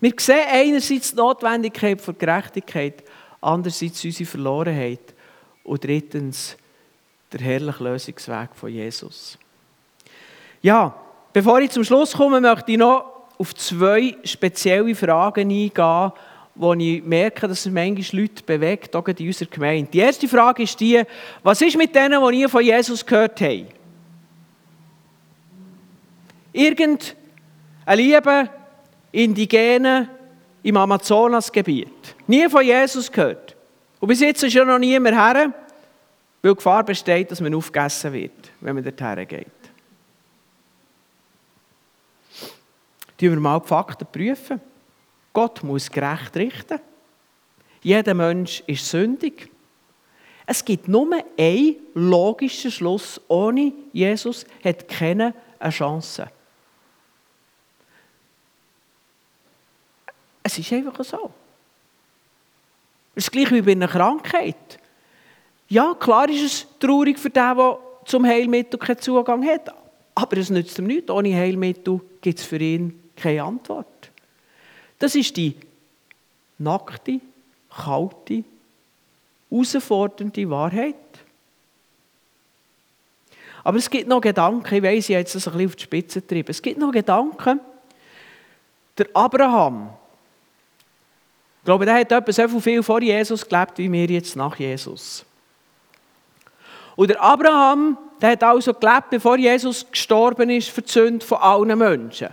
Wir 0.00 0.12
sehen 0.18 0.46
einerseits 0.48 1.10
die 1.10 1.16
Notwendigkeit 1.16 2.00
von 2.00 2.16
Gerechtigkeit, 2.16 3.04
andererseits 3.40 4.04
unsere 4.04 4.28
Verlorenheit 4.28 5.14
und 5.64 5.84
drittens 5.84 6.56
der 7.32 7.40
herrliche 7.40 7.84
Lösungsweg 7.84 8.50
von 8.54 8.70
Jesus. 8.70 9.38
Ja, 10.62 10.94
bevor 11.32 11.60
ich 11.60 11.70
zum 11.70 11.84
Schluss 11.84 12.12
komme, 12.12 12.40
möchte 12.40 12.72
ich 12.72 12.78
noch 12.78 13.04
auf 13.38 13.54
zwei 13.54 14.16
spezielle 14.24 14.94
Fragen 14.94 15.50
eingehen, 15.50 16.12
wo 16.54 16.74
ich 16.74 17.02
merke, 17.02 17.48
dass 17.48 17.64
es 17.64 17.72
manchmal 17.72 18.20
Leute 18.20 18.42
bewegt, 18.42 18.94
auch 18.94 19.06
in 19.08 19.26
unserer 19.26 19.48
Gemeinde. 19.48 19.90
Die 19.90 19.98
erste 19.98 20.28
Frage 20.28 20.62
ist 20.62 20.78
die, 20.80 21.02
was 21.42 21.62
ist 21.62 21.76
mit 21.76 21.94
denen, 21.94 22.22
die 22.22 22.36
nie 22.36 22.48
von 22.48 22.62
Jesus 22.62 23.04
gehört 23.04 23.40
haben? 23.40 23.66
Irgendein 26.52 27.16
Liebe 27.94 28.50
Indigene 29.12 30.08
im 30.62 30.76
Amazonasgebiet. 30.76 32.14
Nie 32.26 32.48
von 32.48 32.64
Jesus 32.64 33.10
gehört. 33.10 33.56
Und 33.98 34.08
bis 34.08 34.20
jetzt 34.20 34.42
ist 34.42 34.54
ja 34.54 34.64
noch 34.64 34.78
niemand 34.78 35.16
her, 35.16 35.52
weil 36.42 36.52
die 36.52 36.56
Gefahr 36.56 36.84
besteht, 36.84 37.30
dass 37.30 37.40
man 37.40 37.54
aufgegessen 37.54 38.12
wird, 38.12 38.52
wenn 38.60 38.74
man 38.74 38.84
dorthin 38.84 39.26
geht. 39.26 39.46
Prüfen 43.16 43.32
wir 43.32 43.40
mal 43.40 43.60
die 43.60 43.68
Fakten. 43.68 44.06
Prüfen. 44.10 44.60
Gott 45.32 45.62
muss 45.62 45.90
gerecht 45.90 46.36
richten. 46.36 46.80
Jeder 47.82 48.14
Mensch 48.14 48.62
ist 48.66 48.88
sündig. 48.88 49.50
Es 50.46 50.64
gibt 50.64 50.88
nur 50.88 51.10
einen 51.38 51.76
logischen 51.94 52.70
Schluss. 52.70 53.20
Ohne 53.28 53.72
Jesus 53.92 54.46
hat 54.64 54.88
keine 54.88 55.34
Chance. 55.68 56.28
Es 60.50 60.58
ist 60.58 60.72
einfach 60.72 61.04
so. 61.04 61.30
Es 63.14 63.24
ist 63.24 63.30
gleich 63.30 63.52
wie 63.52 63.62
bei 63.62 63.72
einer 63.72 63.86
Krankheit. 63.86 64.80
Ja, 65.68 65.94
klar 65.94 66.28
ist 66.28 66.42
es 66.42 66.66
traurig 66.80 67.20
für 67.20 67.30
den, 67.30 67.56
der 67.56 67.78
zum 68.04 68.26
Heilmittel 68.26 68.76
keinen 68.76 68.98
Zugang 68.98 69.46
hat. 69.46 69.72
Aber 70.16 70.36
es 70.36 70.50
nützt 70.50 70.76
ihm 70.80 70.88
nichts. 70.88 71.08
Ohne 71.08 71.36
Heilmittel 71.36 72.00
gibt 72.20 72.40
es 72.40 72.44
für 72.44 72.56
ihn 72.56 73.00
keine 73.14 73.44
Antwort. 73.44 74.10
Das 74.98 75.14
ist 75.14 75.36
die 75.36 75.54
nackte 76.58 77.20
kalte, 77.70 78.42
herausfordernde 79.50 80.50
Wahrheit. 80.50 80.96
Aber 83.62 83.78
es 83.78 83.88
gibt 83.88 84.08
noch 84.08 84.20
Gedanken, 84.20 84.74
ich 84.74 84.82
weiss, 84.82 85.08
ich 85.08 85.14
habe 85.14 85.22
das 85.22 85.34
ein 85.36 85.52
bisschen 85.52 85.66
auf 85.68 85.76
die 85.76 85.82
Spitze 85.84 86.20
getrieben. 86.20 86.50
Es 86.50 86.60
gibt 86.60 86.78
noch 86.78 86.90
Gedanken, 86.90 87.60
der 88.98 89.06
Abraham, 89.14 89.90
glaube, 91.70 91.84
der 91.84 91.94
hat 91.94 92.10
etwa 92.10 92.32
so 92.32 92.58
viel 92.58 92.82
vor 92.82 93.00
Jesus 93.00 93.48
gelebt, 93.48 93.78
wie 93.78 93.92
wir 93.92 94.06
jetzt 94.06 94.34
nach 94.34 94.56
Jesus. 94.56 95.24
Und 96.96 97.10
der 97.10 97.22
Abraham, 97.22 97.96
der 98.20 98.32
hat 98.32 98.42
also 98.42 98.74
gelebt, 98.74 99.10
bevor 99.10 99.38
Jesus 99.38 99.88
gestorben 99.88 100.50
ist, 100.50 100.72
Sünde 100.88 101.24
von 101.24 101.38
allen 101.38 101.78
Menschen. 101.78 102.30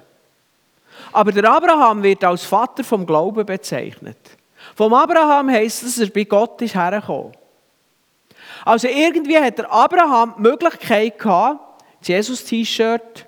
Aber 1.13 1.31
der 1.31 1.47
Abraham 1.51 2.01
wird 2.01 2.23
als 2.23 2.45
Vater 2.45 2.83
vom 2.83 3.05
Glauben 3.05 3.45
bezeichnet. 3.45 4.17
Vom 4.75 4.91
Abraham 4.95 5.51
heisst 5.51 5.83
es, 5.83 5.97
dass 5.97 6.07
er 6.07 6.11
bei 6.11 6.23
Gott 6.23 6.59
ist 6.63 6.73
hergekommen. 6.73 7.33
Also 8.65 8.87
irgendwie 8.87 9.37
hat 9.37 9.59
der 9.59 9.71
Abraham 9.71 10.33
die 10.37 10.41
Möglichkeit 10.41 11.19
gehabt, 11.19 11.83
das 11.99 12.07
Jesus-T-Shirt, 12.07 13.27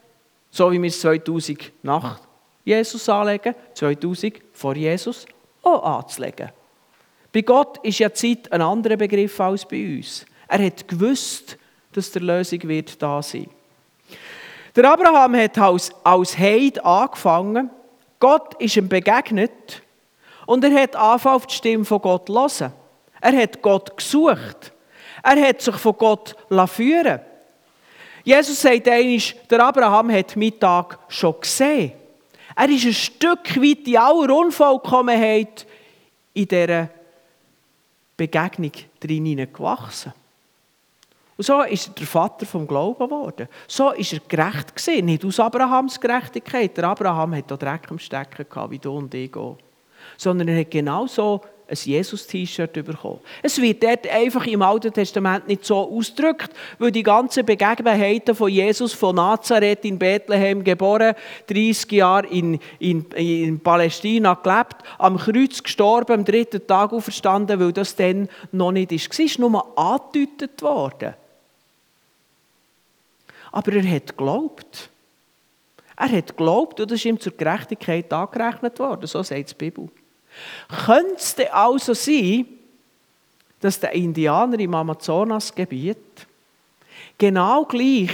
so 0.50 0.72
wie 0.72 0.82
wir 0.82 0.90
es 0.90 1.02
2000 1.02 1.72
nach 1.84 2.20
Jesus 2.66 3.08
anlegen, 3.10 3.54
2000 3.76 4.42
vor 4.54 4.76
Jesus, 4.76 5.28
auch 5.76 6.00
anzulegen. 6.00 6.50
Bei 7.32 7.42
Gott 7.42 7.78
ist 7.84 8.00
ja 8.00 8.14
Zeit 8.14 8.52
ein 8.52 8.62
anderer 8.62 8.98
Begriff 8.98 9.40
als 9.40 9.66
bei 9.66 9.98
uns. 9.98 10.26
Er 10.48 10.66
hat 10.66 10.88
gewusst, 10.88 11.58
dass 11.94 12.12
der 12.12 12.24
Lösung 12.24 12.64
wird 12.64 13.02
da 13.02 13.22
sein. 13.22 13.48
Der 14.76 14.92
Abraham 14.92 15.36
hat 15.36 15.58
als, 15.58 15.92
als 16.04 16.38
Heid 16.38 16.84
angefangen. 16.84 17.70
Gott 18.20 18.56
ist 18.62 18.78
ihm 18.78 18.90
begegnet 18.90 19.82
und 20.46 20.64
er 20.64 20.82
hat 20.82 20.96
angefangen, 20.96 21.44
die 21.50 21.54
Stimme 21.54 21.86
von 21.86 22.02
Gott 22.02 22.28
zu 22.28 22.34
hören. 22.34 22.74
Er 23.22 23.38
hat 23.38 23.62
Gott 23.62 23.96
gesucht. 23.96 24.72
Er 25.24 25.48
hat 25.48 25.62
sich 25.62 25.76
von 25.76 25.98
Gott 25.98 26.36
führen 26.68 27.20
Jesus 28.24 28.62
sagt 28.62 28.88
einmal, 28.88 29.20
der 29.50 29.66
Abraham 29.66 30.12
hat 30.12 30.36
Mittag 30.36 31.00
schon 31.08 31.40
gesehen. 31.40 31.94
Er 32.60 32.68
ist 32.68 32.86
ein 32.86 32.94
Stück 32.94 33.56
weit 33.56 33.88
in 33.88 33.96
aller 33.96 34.36
Unvollkommenheit 34.36 35.66
in 36.34 36.46
dieser 36.46 36.90
Begegnung 38.18 38.74
drin 39.00 39.48
gewachsen. 39.54 40.12
Und 41.38 41.46
so 41.46 41.62
ist 41.62 41.88
er 41.88 41.94
der 41.94 42.06
Vater 42.06 42.46
vom 42.46 42.68
Glauben 42.68 43.06
geworden. 43.06 43.48
So 43.66 43.92
ist 43.92 44.12
er 44.12 44.20
gerecht 44.28 44.76
gewesen, 44.76 45.06
nicht 45.06 45.24
aus 45.24 45.40
Abrahams 45.40 46.02
Gerechtigkeit. 46.02 46.76
Der 46.76 46.84
Abraham 46.84 47.34
hat 47.36 47.50
auch 47.50 47.58
Dreck 47.58 47.90
am 47.92 47.98
Stecken 47.98 48.46
gehabt, 48.50 48.72
wie 48.72 48.80
du 48.80 48.92
und 48.92 49.14
ich 49.14 49.34
auch. 49.38 49.58
Sondern 50.18 50.50
er 50.50 50.60
hat 50.60 50.72
genauso 50.72 51.40
ein 51.70 51.78
Jesus-T-Shirt 51.78 52.74
bekommen. 52.74 53.20
Es 53.44 53.62
wird 53.62 53.84
dort 53.84 54.08
einfach 54.08 54.46
im 54.48 54.62
Alten 54.62 54.92
Testament 54.92 55.48
nicht 55.48 55.64
so 55.64 55.78
ausgedrückt, 55.78 56.52
weil 56.80 56.92
die 56.92 57.04
ganzen 57.04 57.46
Begebenheiten 57.46 58.36
von 58.36 58.50
Jesus 58.50 58.94
von 58.94 59.16
Nazareth 59.16 59.86
in 59.86 60.00
Bethlehem 60.00 60.64
geboren, 60.64 61.16
30 61.48 61.92
Jahre 61.92 62.28
in, 62.28 62.60
in, 62.80 63.06
in 63.12 63.60
Palästina 63.60 64.34
gelebt, 64.34 64.78
am 64.98 65.18
Kreuz 65.18 65.62
gestorben, 65.62 66.14
am 66.14 66.26
dritten 66.26 66.66
Tag 66.66 66.92
auferstanden, 66.92 67.60
weil 67.60 67.72
das 67.72 67.96
dann 67.96 68.30
noch 68.52 68.72
nicht 68.72 68.92
ist. 68.92 69.12
Es 69.12 69.20
ist 69.20 69.40
nur 69.40 69.78
angedeutet 69.78 70.62
worden. 70.62 71.14
Aber 73.52 73.74
er 73.74 73.90
hat 73.90 74.08
geglaubt. 74.08 74.90
Er 75.96 76.12
hat 76.12 76.28
geglaubt 76.28 76.80
und 76.80 76.90
das 76.90 77.00
ist 77.00 77.06
ihm 77.06 77.20
zur 77.20 77.34
Gerechtigkeit 77.34 78.12
angerechnet 78.14 78.80
worden, 78.80 79.06
so 79.06 79.22
sagt 79.22 79.52
die 79.52 79.56
Bibel. 79.56 79.90
Könnte 80.86 81.16
es 81.16 81.36
denn 81.36 81.52
also 81.52 81.94
sein, 81.94 82.46
dass 83.60 83.80
der 83.80 83.92
Indianer 83.92 84.60
im 84.60 84.74
Amazonasgebiet 84.74 86.28
genau 87.18 87.66
gleich 87.66 88.12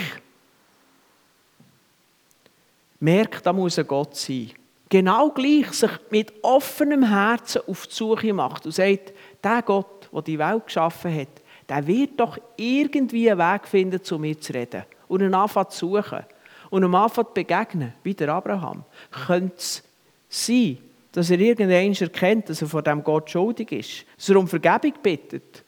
merkt, 2.99 3.45
da 3.45 3.53
muss 3.53 3.77
ein 3.77 3.87
Gott 3.87 4.15
sein. 4.15 4.51
Genau 4.89 5.29
gleich 5.29 5.71
sich 5.73 5.91
mit 6.09 6.33
offenem 6.43 7.03
Herzen 7.03 7.61
auf 7.67 7.87
die 7.87 7.95
Suche 7.95 8.33
macht 8.33 8.65
und 8.65 8.71
sagt, 8.71 9.13
der 9.43 9.61
Gott, 9.61 10.09
der 10.11 10.21
die 10.21 10.39
Welt 10.39 10.65
geschaffen 10.65 11.13
hat, 11.13 11.41
der 11.67 11.85
wird 11.85 12.19
doch 12.19 12.37
irgendwie 12.55 13.29
einen 13.29 13.39
Weg 13.39 13.67
finden, 13.67 14.03
zu 14.03 14.19
mir 14.19 14.39
zu 14.39 14.53
reden 14.53 14.83
und 15.07 15.21
einen 15.21 15.33
Anfang 15.33 15.69
zu 15.69 15.89
suchen 15.89 16.23
und 16.69 16.83
einem 16.83 16.95
Anfang 16.95 17.25
zu 17.25 17.33
begegnen, 17.33 17.93
wie 18.03 18.13
der 18.13 18.29
Abraham. 18.29 18.83
Könnte 19.11 19.55
es 19.57 19.83
sein, 20.29 20.77
dass 21.15 21.29
er 21.29 21.39
irgendwann 21.39 21.93
erkennt, 21.93 22.49
dass 22.49 22.61
er 22.61 22.67
vor 22.67 22.81
dem 22.81 23.03
Gott 23.03 23.29
schuldig 23.29 23.71
ist, 23.71 24.05
dass 24.17 24.29
er 24.29 24.37
um 24.37 24.47
Vergebung 24.47 24.93
bittet 25.01 25.63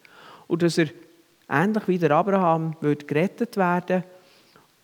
und 0.48 0.62
dass 0.62 0.78
er, 0.78 0.88
ähnlich 1.50 1.88
wie 1.88 1.98
der 1.98 2.12
Abraham, 2.12 2.76
wird 2.82 3.08
gerettet 3.08 3.58
werden 3.58 4.04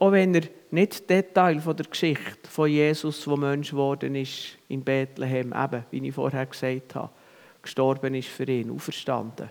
auch 0.03 0.11
wenn 0.11 0.35
er 0.35 0.43
nicht 0.71 1.09
Detail 1.09 1.61
von 1.61 1.77
der 1.77 1.85
Geschichte 1.85 2.49
von 2.49 2.69
Jesus, 2.69 3.23
der 3.23 3.37
Mensch 3.37 3.69
geworden 3.71 4.15
ist 4.15 4.57
in 4.67 4.83
Bethlehem, 4.83 5.53
eben, 5.53 5.85
wie 5.91 6.05
ich 6.05 6.13
vorher 6.13 6.45
gesagt 6.45 6.95
habe, 6.95 7.09
gestorben 7.61 8.13
ist 8.13 8.27
für 8.27 8.43
ihn, 8.43 8.69
auferstanden. 8.69 9.49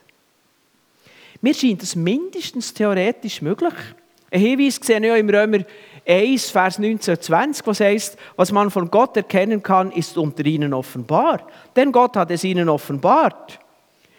Mir 1.40 1.54
scheint 1.54 1.82
es 1.82 1.96
mindestens 1.96 2.74
theoretisch 2.74 3.40
möglich. 3.40 3.72
Ein 4.32 4.40
Hinweis 4.40 4.80
sehen 4.82 5.02
wir 5.02 5.10
ja 5.10 5.16
im 5.16 5.28
Römer 5.28 5.58
1, 6.08 6.50
Vers 6.50 6.78
19, 6.78 7.20
20, 7.20 7.66
was 7.66 7.80
heißt, 7.80 8.16
was 8.34 8.50
man 8.50 8.70
von 8.70 8.90
Gott 8.90 9.16
erkennen 9.16 9.62
kann, 9.62 9.92
ist 9.92 10.16
unter 10.16 10.44
ihnen 10.46 10.72
offenbar. 10.72 11.46
Denn 11.76 11.92
Gott 11.92 12.16
hat 12.16 12.30
es 12.30 12.42
ihnen 12.42 12.68
offenbart. 12.68 13.58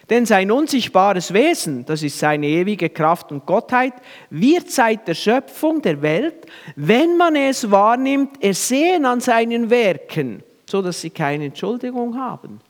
Denn 0.10 0.26
sein 0.26 0.52
unsichtbares 0.52 1.34
Wesen, 1.34 1.86
das 1.86 2.04
ist 2.04 2.19
seine 2.19 2.45
ewige 2.45 2.89
Kraft 2.89 3.32
und 3.32 3.45
Gottheit, 3.45 3.93
wird 4.30 4.69
seit 4.69 5.08
der 5.08 5.15
Schöpfung 5.15 5.82
der 5.82 6.02
Welt, 6.02 6.45
wenn 6.76 7.17
man 7.17 7.36
es 7.36 7.71
wahrnimmt, 7.71 8.43
ersehen 8.43 9.06
an 9.06 9.19
seinen 9.19 9.69
Werken, 9.69 10.43
so 10.69 10.82
dass 10.82 11.02
sie 11.02 11.10
keine 11.10 11.45
Entschuldigung 11.45 12.17
haben. 12.17 12.62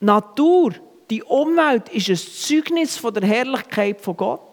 Natur, 0.00 0.74
die 1.08 1.22
Umwelt 1.22 1.88
ist 1.88 2.10
ein 2.10 2.16
Zeugnis 2.16 2.98
von 2.98 3.14
der 3.14 3.26
Herrlichkeit 3.26 4.00
von 4.00 4.16
Gott. 4.16 4.47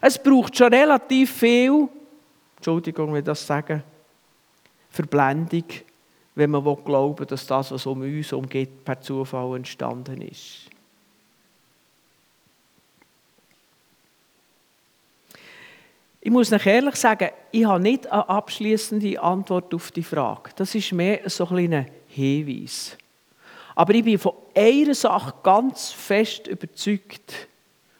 Es 0.00 0.22
braucht 0.22 0.56
schon 0.56 0.72
relativ 0.72 1.32
viel, 1.32 1.88
Entschuldigung, 2.56 3.12
wenn 3.12 3.20
ich 3.20 3.24
das 3.24 3.46
sage, 3.46 3.82
Verblendung, 4.90 5.64
wenn 6.34 6.50
man 6.50 6.62
glauben 6.84 7.18
will, 7.18 7.26
dass 7.26 7.46
das, 7.46 7.70
was 7.70 7.86
um 7.86 8.00
uns 8.00 8.32
umgeht, 8.32 8.84
per 8.84 9.00
Zufall 9.00 9.56
entstanden 9.56 10.22
ist. 10.22 10.70
Ich 16.22 16.30
muss 16.30 16.52
euch 16.52 16.66
ehrlich 16.66 16.96
sagen, 16.96 17.30
ich 17.50 17.64
habe 17.64 17.80
nicht 17.80 18.06
eine 18.06 18.28
abschließende 18.28 19.20
Antwort 19.22 19.72
auf 19.72 19.90
die 19.90 20.02
Frage. 20.02 20.50
Das 20.54 20.74
ist 20.74 20.92
mehr 20.92 21.28
so 21.30 21.44
ein 21.44 21.48
kleiner 21.48 21.86
Hinweis. 22.08 22.98
Aber 23.74 23.94
ich 23.94 24.04
bin 24.04 24.18
von 24.18 24.34
einer 24.54 24.94
Sache 24.94 25.32
ganz 25.42 25.92
fest 25.92 26.46
überzeugt, 26.46 27.48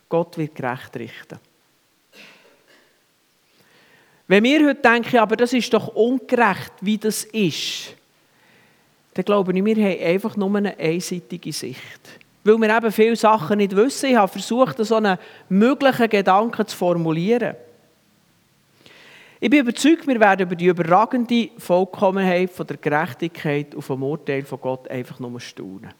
Gott 0.08 0.36
wird 0.36 0.54
gerecht 0.54 0.96
richten. 0.96 1.38
Wenn 4.30 4.44
wir 4.44 4.64
heute 4.64 4.80
denken, 4.80 5.18
aber 5.18 5.34
das 5.34 5.52
ist 5.52 5.74
doch 5.74 5.88
ungerecht, 5.88 6.74
wie 6.82 6.96
das 6.96 7.24
ist, 7.24 7.96
dann 9.12 9.24
glaube 9.24 9.52
ich, 9.52 9.64
wir 9.64 9.74
haben 9.74 10.04
einfach 10.04 10.36
nur 10.36 10.54
eine 10.54 10.78
einseitige 10.78 11.52
Sicht. 11.52 12.00
Weil 12.44 12.56
wir 12.58 12.76
eben 12.76 12.92
viele 12.92 13.16
Sachen 13.16 13.56
nicht 13.56 13.74
wissen. 13.74 14.10
Ich 14.10 14.14
habe 14.14 14.30
versucht, 14.30 14.78
so 14.78 14.94
einen 14.94 15.18
möglichen 15.48 16.08
Gedanken 16.08 16.64
zu 16.64 16.76
formulieren. 16.76 17.56
Ich 19.40 19.50
bin 19.50 19.62
überzeugt, 19.62 20.06
wir 20.06 20.20
werden 20.20 20.42
über 20.42 20.54
die 20.54 20.66
überragende 20.66 21.50
Vollkommenheit 21.58 22.52
von 22.52 22.68
der 22.68 22.76
Gerechtigkeit 22.76 23.74
und 23.74 23.82
vom 23.82 24.00
Urteil 24.04 24.44
von 24.44 24.60
Gott 24.60 24.86
einfach 24.86 25.18
nur 25.18 25.40
staunen. 25.40 25.92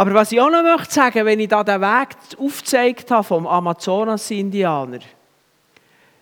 Aber 0.00 0.14
was 0.14 0.32
ich 0.32 0.40
auch 0.40 0.48
noch 0.48 0.62
möchte 0.62 0.94
sagen, 0.94 1.26
wenn 1.26 1.40
ich 1.40 1.48
da 1.48 1.62
den 1.62 1.82
Weg 1.82 2.16
aufgezeigt 2.38 3.10
habe 3.10 3.22
vom 3.22 3.46
Amazonas-Indianer, 3.46 5.00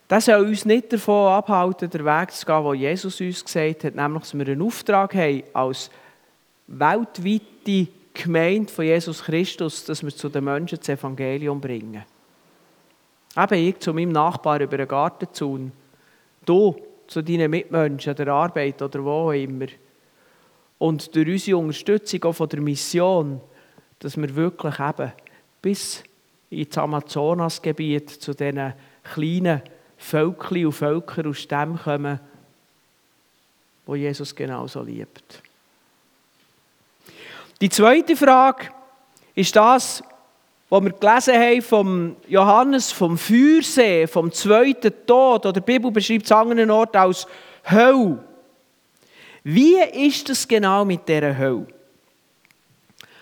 das 0.08 0.24
soll 0.24 0.46
uns 0.46 0.64
nicht 0.64 0.92
davon 0.92 1.30
abhalten, 1.30 1.88
den 1.88 2.04
Weg 2.04 2.32
zu 2.32 2.44
gehen, 2.44 2.64
den 2.64 2.74
Jesus 2.74 3.20
uns 3.20 3.44
gesagt 3.44 3.84
hat, 3.84 3.94
nämlich, 3.94 4.22
dass 4.22 4.36
wir 4.36 4.48
einen 4.48 4.62
Auftrag 4.62 5.14
haben 5.14 5.44
als 5.52 5.92
weltweite 6.66 7.86
Gemeinde 8.14 8.72
von 8.72 8.84
Jesus 8.84 9.22
Christus, 9.22 9.84
dass 9.84 10.02
wir 10.02 10.10
zu 10.10 10.28
den 10.28 10.42
Menschen 10.42 10.80
das 10.80 10.88
Evangelium 10.88 11.60
bringen. 11.60 12.02
Eben 13.36 13.68
ich 13.68 13.78
zu 13.78 13.94
meinem 13.94 14.10
Nachbar 14.10 14.60
über 14.60 14.76
den 14.76 14.88
Gartenzaun, 14.88 15.70
du 16.44 16.74
zu 17.06 17.22
deinen 17.22 17.48
Mitmenschen 17.48 18.10
an 18.10 18.16
der 18.16 18.28
Arbeit 18.34 18.82
oder 18.82 19.04
wo 19.04 19.30
immer. 19.30 19.66
Und 20.78 21.14
durch 21.14 21.28
unsere 21.28 21.58
Unterstützung 21.58 22.24
auch 22.24 22.32
von 22.32 22.48
der 22.48 22.60
Mission 22.60 23.40
dass 24.00 24.16
wir 24.16 24.34
wirklich 24.34 24.78
eben 24.78 25.12
bis 25.62 26.02
ins 26.50 26.78
Amazonasgebiet 26.78 28.10
zu 28.10 28.34
diesen 28.34 28.74
kleinen 29.02 29.62
Völkchen 29.96 30.66
und 30.66 30.72
Völkern 30.72 31.26
aus 31.26 31.48
dem 31.48 31.78
kommen, 31.78 32.20
wo 33.86 33.94
Jesus 33.94 34.34
genauso 34.34 34.82
liebt. 34.82 35.42
Die 37.60 37.68
zweite 37.68 38.16
Frage 38.16 38.68
ist 39.34 39.56
das, 39.56 40.02
was 40.70 40.82
wir 40.82 40.92
gelesen 40.92 41.34
haben 41.34 41.62
vom 41.62 42.16
Johannes 42.28 42.92
vom 42.92 43.16
Feuersee, 43.16 44.06
vom 44.06 44.30
zweiten 44.30 44.92
Tod, 45.06 45.46
oder 45.46 45.60
die 45.60 45.60
Bibel 45.60 45.90
beschreibt 45.90 46.26
es 46.26 46.32
an 46.32 46.50
anderen 46.50 46.70
Ort 46.70 46.94
als 46.94 47.26
Hölle. 47.68 48.22
Wie 49.42 49.78
ist 49.80 50.28
das 50.28 50.46
genau 50.46 50.84
mit 50.84 51.08
dieser 51.08 51.36
Hölle? 51.36 51.66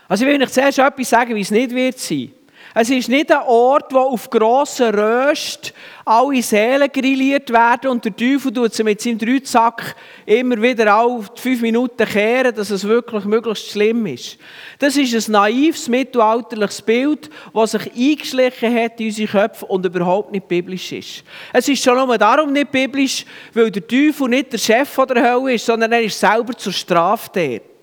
Also 0.09 0.25
ich 0.25 0.33
will 0.33 0.42
euch 0.42 0.51
zuerst 0.51 0.79
etwas 0.79 1.11
sagen, 1.11 1.35
wie 1.35 1.40
es 1.40 1.51
nicht 1.51 1.75
wird 1.75 1.99
sein. 1.99 2.33
Es 2.79 2.90
ist 2.90 3.09
nicht 3.09 3.33
ein 3.33 3.42
Ort, 3.47 3.90
wo 3.95 4.01
auf 4.01 4.29
grossen 4.29 4.95
Röst 4.95 5.73
alle 6.05 6.42
Seelen 6.42 6.90
grilliert 6.92 7.51
werden 7.51 7.90
und 7.90 8.05
der 8.05 8.14
Teufel 8.14 8.53
tut 8.53 8.75
sie 8.75 8.85
mit 8.85 9.01
seinem 9.01 9.16
Dreizack 9.16 9.97
immer 10.27 10.61
wieder 10.61 10.95
auf 10.95 11.31
fünf 11.37 11.62
Minuten 11.62 12.07
kehren, 12.07 12.55
dass 12.55 12.69
es 12.69 12.87
wirklich 12.87 13.25
möglichst 13.25 13.71
schlimm 13.71 14.05
ist. 14.05 14.37
Das 14.79 14.95
ist 14.99 15.27
ein 15.27 15.33
naives, 15.33 15.88
mittelalterliches 15.88 16.83
Bild, 16.83 17.31
das 17.55 17.71
sich 17.71 17.90
eingeschlichen 17.95 18.75
hat 18.75 19.01
in 19.01 19.07
unsere 19.07 19.29
Köpfe 19.29 19.64
und 19.64 19.87
überhaupt 19.87 20.33
nicht 20.33 20.47
biblisch 20.47 20.92
ist. 20.92 21.25
Es 21.55 21.66
ist 21.69 21.83
schon 21.83 21.97
nur 21.97 22.19
darum 22.19 22.53
nicht 22.53 22.71
biblisch, 22.71 23.25
weil 23.55 23.71
der 23.71 23.87
Teufel 23.87 24.29
nicht 24.29 24.53
der 24.53 24.59
Chef 24.59 24.95
der 25.09 25.33
Hölle 25.33 25.55
ist, 25.55 25.64
sondern 25.64 25.92
er 25.92 26.03
ist 26.03 26.21
selber 26.21 26.55
zur 26.55 26.75
Strafe 26.75 27.31
dort. 27.33 27.76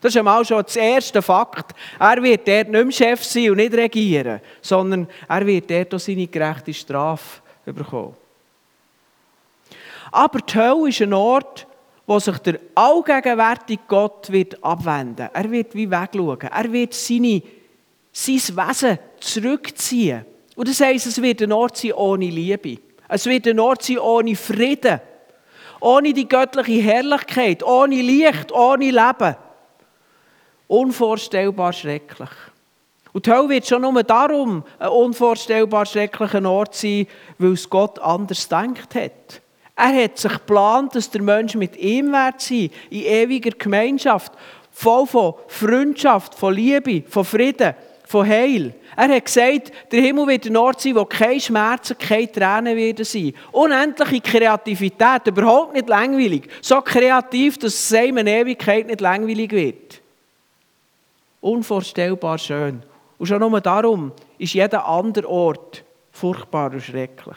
Das 0.00 0.14
ist 0.14 0.16
einmal 0.16 0.44
schon 0.44 0.62
das 0.62 0.76
erste 0.76 1.20
Fakt. 1.20 1.72
Er 1.98 2.22
wird 2.22 2.48
dort 2.48 2.68
nicht 2.68 2.84
mehr 2.84 2.92
Chef 2.92 3.22
sein 3.22 3.50
und 3.50 3.58
nicht 3.58 3.74
regieren, 3.74 4.40
sondern 4.62 5.06
er 5.28 5.46
wird 5.46 5.70
dort 5.70 5.94
auch 5.94 5.98
seine 5.98 6.26
gerechte 6.26 6.72
Strafe 6.72 7.42
bekommen. 7.66 8.16
Aber 10.10 10.40
die 10.40 10.54
Hölle 10.54 10.88
ist 10.88 11.02
ein 11.02 11.12
Ort, 11.12 11.66
wo 12.06 12.18
sich 12.18 12.38
der 12.38 12.58
allgegenwärtige 12.74 13.82
Gott 13.86 14.32
wird 14.32 14.62
abwenden 14.64 15.28
Er 15.32 15.50
wird 15.50 15.74
wie 15.74 15.90
wegschauen. 15.90 16.40
Er 16.40 16.72
wird 16.72 16.94
seine, 16.94 17.42
sein 18.10 18.34
Wesen 18.34 18.98
zurückziehen. 19.20 20.24
Und 20.56 20.68
das 20.68 20.80
heisst, 20.80 21.06
es 21.06 21.22
wird 21.22 21.42
ein 21.42 21.52
Ort 21.52 21.76
sein 21.76 21.92
ohne 21.92 22.26
Liebe. 22.26 22.78
Es 23.06 23.26
wird 23.26 23.46
ein 23.46 23.60
Ort 23.60 23.82
sein 23.82 23.98
ohne 23.98 24.34
Frieden. 24.34 25.00
Ohne 25.78 26.12
die 26.12 26.28
göttliche 26.28 26.82
Herrlichkeit. 26.82 27.62
Ohne 27.62 28.02
Licht. 28.02 28.50
Ohne 28.50 28.90
Leben. 28.90 29.36
Unvorstellbar 30.70 31.72
schrecklich. 31.72 32.28
Und 33.12 33.26
die 33.26 33.32
Hölle 33.32 33.48
wird 33.48 33.66
schon 33.66 33.82
nur 33.82 34.04
darum 34.04 34.62
ein 34.78 34.88
unvorstellbar 34.88 35.84
schrecklicher 35.84 36.48
Ort 36.48 36.76
sein, 36.76 37.08
weil 37.38 37.54
es 37.54 37.68
Gott 37.68 37.98
anders 37.98 38.48
denkt 38.48 38.94
hat. 38.94 39.42
Er 39.74 40.04
hat 40.04 40.16
sich 40.16 40.30
geplant, 40.30 40.94
dass 40.94 41.10
der 41.10 41.22
Mensch 41.22 41.56
mit 41.56 41.76
ihm 41.76 42.12
wird 42.12 42.40
sein, 42.40 42.70
in 42.88 43.02
ewiger 43.02 43.50
Gemeinschaft, 43.50 44.30
voll 44.70 45.08
von 45.08 45.34
Freundschaft, 45.48 46.36
von 46.36 46.54
Liebe, 46.54 47.02
von 47.08 47.24
Frieden, 47.24 47.74
von 48.06 48.28
Heil. 48.28 48.72
Er 48.96 49.08
hat 49.08 49.24
gesagt, 49.24 49.72
der 49.90 50.02
Himmel 50.02 50.28
wird 50.28 50.46
ein 50.46 50.56
Ort 50.56 50.80
sein, 50.80 50.94
wo 50.94 51.04
keine 51.04 51.40
Schmerzen, 51.40 51.98
keine 51.98 52.30
Tränen 52.30 52.76
werden 52.76 53.04
sein. 53.04 53.32
Unendliche 53.50 54.20
Kreativität, 54.20 55.26
überhaupt 55.26 55.74
nicht 55.74 55.88
langweilig. 55.88 56.48
So 56.62 56.80
kreativ, 56.80 57.58
dass 57.58 57.74
es 57.74 57.90
in 57.90 58.24
Ewigkeit 58.24 58.86
nicht 58.86 59.00
langweilig 59.00 59.50
wird. 59.50 59.99
Unvorstellbar 61.40 62.38
schön. 62.38 62.82
Und 63.18 63.26
schon 63.26 63.40
nur 63.40 63.60
darum 63.60 64.12
ist 64.38 64.54
jeder 64.54 64.86
andere 64.86 65.28
Ort 65.28 65.84
furchtbar 66.10 66.72
und 66.72 66.82
schrecklich. 66.82 67.36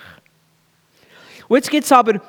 Und 1.48 1.58
jetzt 1.58 1.70
gibt 1.70 1.86
es 1.86 1.92
aber 1.92 2.22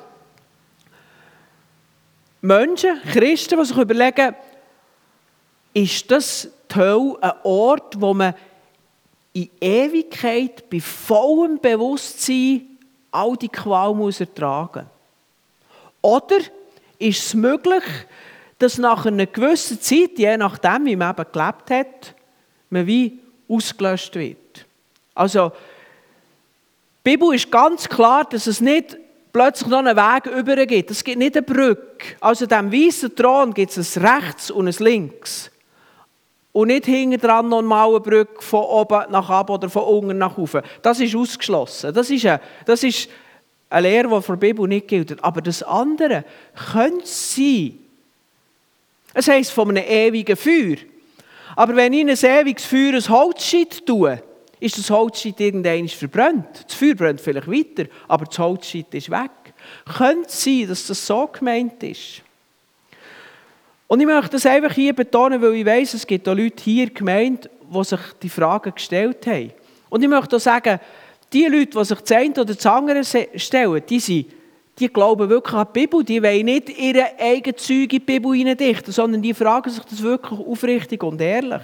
Menschen, 2.41 3.01
Christen, 3.11 3.59
die 3.59 3.65
sich 3.65 3.77
überlegen, 3.77 4.35
ist 5.73 6.11
das 6.11 6.49
die 6.67 7.17
ein 7.21 7.31
Ort, 7.43 7.99
wo 7.99 8.13
man 8.13 8.33
in 9.33 9.49
Ewigkeit 9.59 10.69
bei 10.69 10.79
vollem 10.79 11.59
Bewusstsein 11.59 12.77
all 13.11 13.35
die 13.35 13.49
Qual 13.49 13.93
muss 13.93 14.19
ertragen 14.19 14.85
muss? 14.85 14.95
Oder 16.01 16.37
ist 16.99 17.25
es 17.25 17.33
möglich, 17.33 17.83
dass 18.59 18.77
nach 18.77 19.05
einer 19.05 19.25
gewissen 19.25 19.81
Zeit, 19.81 20.17
je 20.17 20.37
nachdem, 20.37 20.85
wie 20.85 20.95
man 20.95 21.11
eben 21.11 21.25
gelebt 21.31 21.71
hat, 21.71 22.15
man 22.69 22.87
wie 22.87 23.19
ausgelöscht 23.49 24.15
wird. 24.15 24.65
Also, 25.13 25.51
die 27.05 27.11
Bibel 27.11 27.35
ist 27.35 27.51
ganz 27.51 27.87
klar, 27.87 28.25
dass 28.25 28.47
es 28.47 28.61
nicht 28.61 28.97
plötzlich 29.31 29.69
noch 29.69 29.79
einen 29.79 29.97
Weg 29.97 30.25
über 30.27 30.65
gibt. 30.65 30.91
Es 30.91 31.03
gibt 31.03 31.19
nicht 31.19 31.35
eine 31.35 31.45
Brücke. 31.45 32.15
Also 32.21 32.45
dem 32.45 32.71
weißen 32.71 33.15
Thron 33.15 33.53
gibt 33.53 33.75
es 33.75 33.97
ein 33.97 34.05
Rechts 34.05 34.49
und 34.49 34.67
ein 34.67 34.75
Links. 34.79 35.51
Und 36.53 36.69
nicht 36.69 36.85
hinten 36.85 37.19
dran 37.19 37.49
noch 37.49 37.61
mal 37.61 37.89
eine 37.89 37.99
Brücke 37.99 38.41
von 38.41 38.61
oben 38.61 39.11
nach 39.11 39.29
ab 39.29 39.49
oder 39.49 39.69
von 39.69 39.83
unten 39.83 40.17
nach 40.17 40.37
oben. 40.37 40.61
Das 40.81 41.01
ist 41.01 41.13
ausgeschlossen. 41.15 41.93
Das 41.93 42.09
ist 42.09 42.25
eine, 42.25 42.39
das 42.65 42.81
ist 42.81 43.09
eine 43.69 43.89
Lehre, 43.89 44.07
die 44.07 44.21
von 44.21 44.39
der 44.39 44.47
Bibel 44.47 44.67
nicht 44.67 44.87
gilt. 44.87 45.21
Aber 45.21 45.41
das 45.41 45.61
andere 45.63 46.23
könnte 46.71 47.05
sein, 47.05 47.77
es 49.15 49.27
heisst 49.27 49.51
von 49.51 49.69
einem 49.69 49.83
ewigen 49.87 50.35
Feuer. 50.35 50.75
Aber 51.55 51.75
wenn 51.75 51.93
ich 51.93 52.01
in 52.01 52.09
ein 52.09 52.17
ewiges 52.17 52.65
Feuer 52.65 52.93
ein 52.93 53.09
Holzscheit 53.09 53.85
tue, 53.85 54.21
ist 54.59 54.77
das 54.77 54.89
Holzscheit 54.89 55.39
irgendwann 55.39 55.87
verbrannt. 55.87 56.65
Das 56.67 56.75
Feuer 56.75 56.95
brennt 56.95 57.21
vielleicht 57.21 57.49
weiter, 57.49 57.89
aber 58.07 58.25
das 58.25 58.37
Holzscheit 58.37 58.93
ist 58.93 59.09
weg. 59.09 59.31
Könnte 59.97 60.29
sein, 60.29 60.67
dass 60.67 60.87
das 60.87 61.07
so 61.07 61.27
gemeint 61.27 61.81
ist? 61.81 62.21
Und 63.87 64.01
ich 64.01 64.05
möchte 64.05 64.31
das 64.31 64.45
einfach 64.45 64.73
hier 64.73 64.93
betonen, 64.93 65.41
weil 65.41 65.53
ich 65.53 65.65
weiß, 65.65 65.93
es 65.93 66.07
gibt 66.07 66.27
auch 66.27 66.35
Leute 66.35 66.61
hier 66.63 66.89
gemeint, 66.89 67.49
die 67.73 67.83
sich 67.83 67.99
die 68.21 68.29
Fragen 68.29 68.73
gestellt 68.73 69.25
haben. 69.27 69.51
Und 69.89 70.03
ich 70.03 70.09
möchte 70.09 70.35
auch 70.35 70.41
sagen, 70.41 70.79
die 71.31 71.45
Leute, 71.45 71.77
die 71.79 71.85
sich 71.85 71.99
das 71.99 72.11
eine 72.11 72.31
oder 72.31 72.53
das 72.53 72.65
andere 72.65 73.03
stellen, 73.03 73.83
die 73.87 73.99
sind 73.99 74.25
die 74.79 74.89
glauben 74.89 75.29
wirklich 75.29 75.55
an 75.55 75.67
die 75.73 75.79
Bibel, 75.79 76.03
die 76.03 76.21
wollen 76.21 76.45
nicht 76.45 76.69
ihre 76.77 77.17
eigene 77.17 77.55
Zeuge 77.55 77.81
in 77.83 77.89
die 77.89 77.99
Bibel 77.99 78.35
hineindichten, 78.35 78.91
sondern 78.91 79.21
die 79.21 79.33
fragen 79.33 79.69
sich 79.69 79.83
das 79.83 80.01
wirklich 80.01 80.39
aufrichtig 80.39 81.01
und 81.03 81.21
ehrlich. 81.21 81.61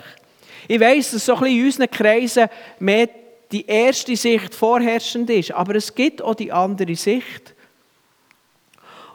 Ich 0.67 0.79
weiss, 0.79 1.11
dass 1.11 1.25
so 1.25 1.33
ein 1.33 1.41
bisschen 1.41 1.57
in 1.57 1.65
unseren 1.65 1.91
Kreisen 1.91 2.47
mehr 2.79 3.09
die 3.51 3.65
erste 3.65 4.15
Sicht 4.15 4.55
vorherrschend 4.55 5.29
ist, 5.29 5.51
aber 5.51 5.75
es 5.75 5.93
gibt 5.93 6.21
auch 6.21 6.35
die 6.35 6.51
andere 6.51 6.95
Sicht. 6.95 7.53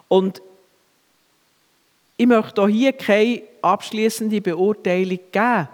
Und 0.08 0.42
ich 2.18 2.26
möchte 2.26 2.62
auch 2.62 2.68
hier 2.68 2.92
keine 2.92 3.42
abschließende 3.62 4.40
Beurteilung 4.40 5.20
geben. 5.32 5.68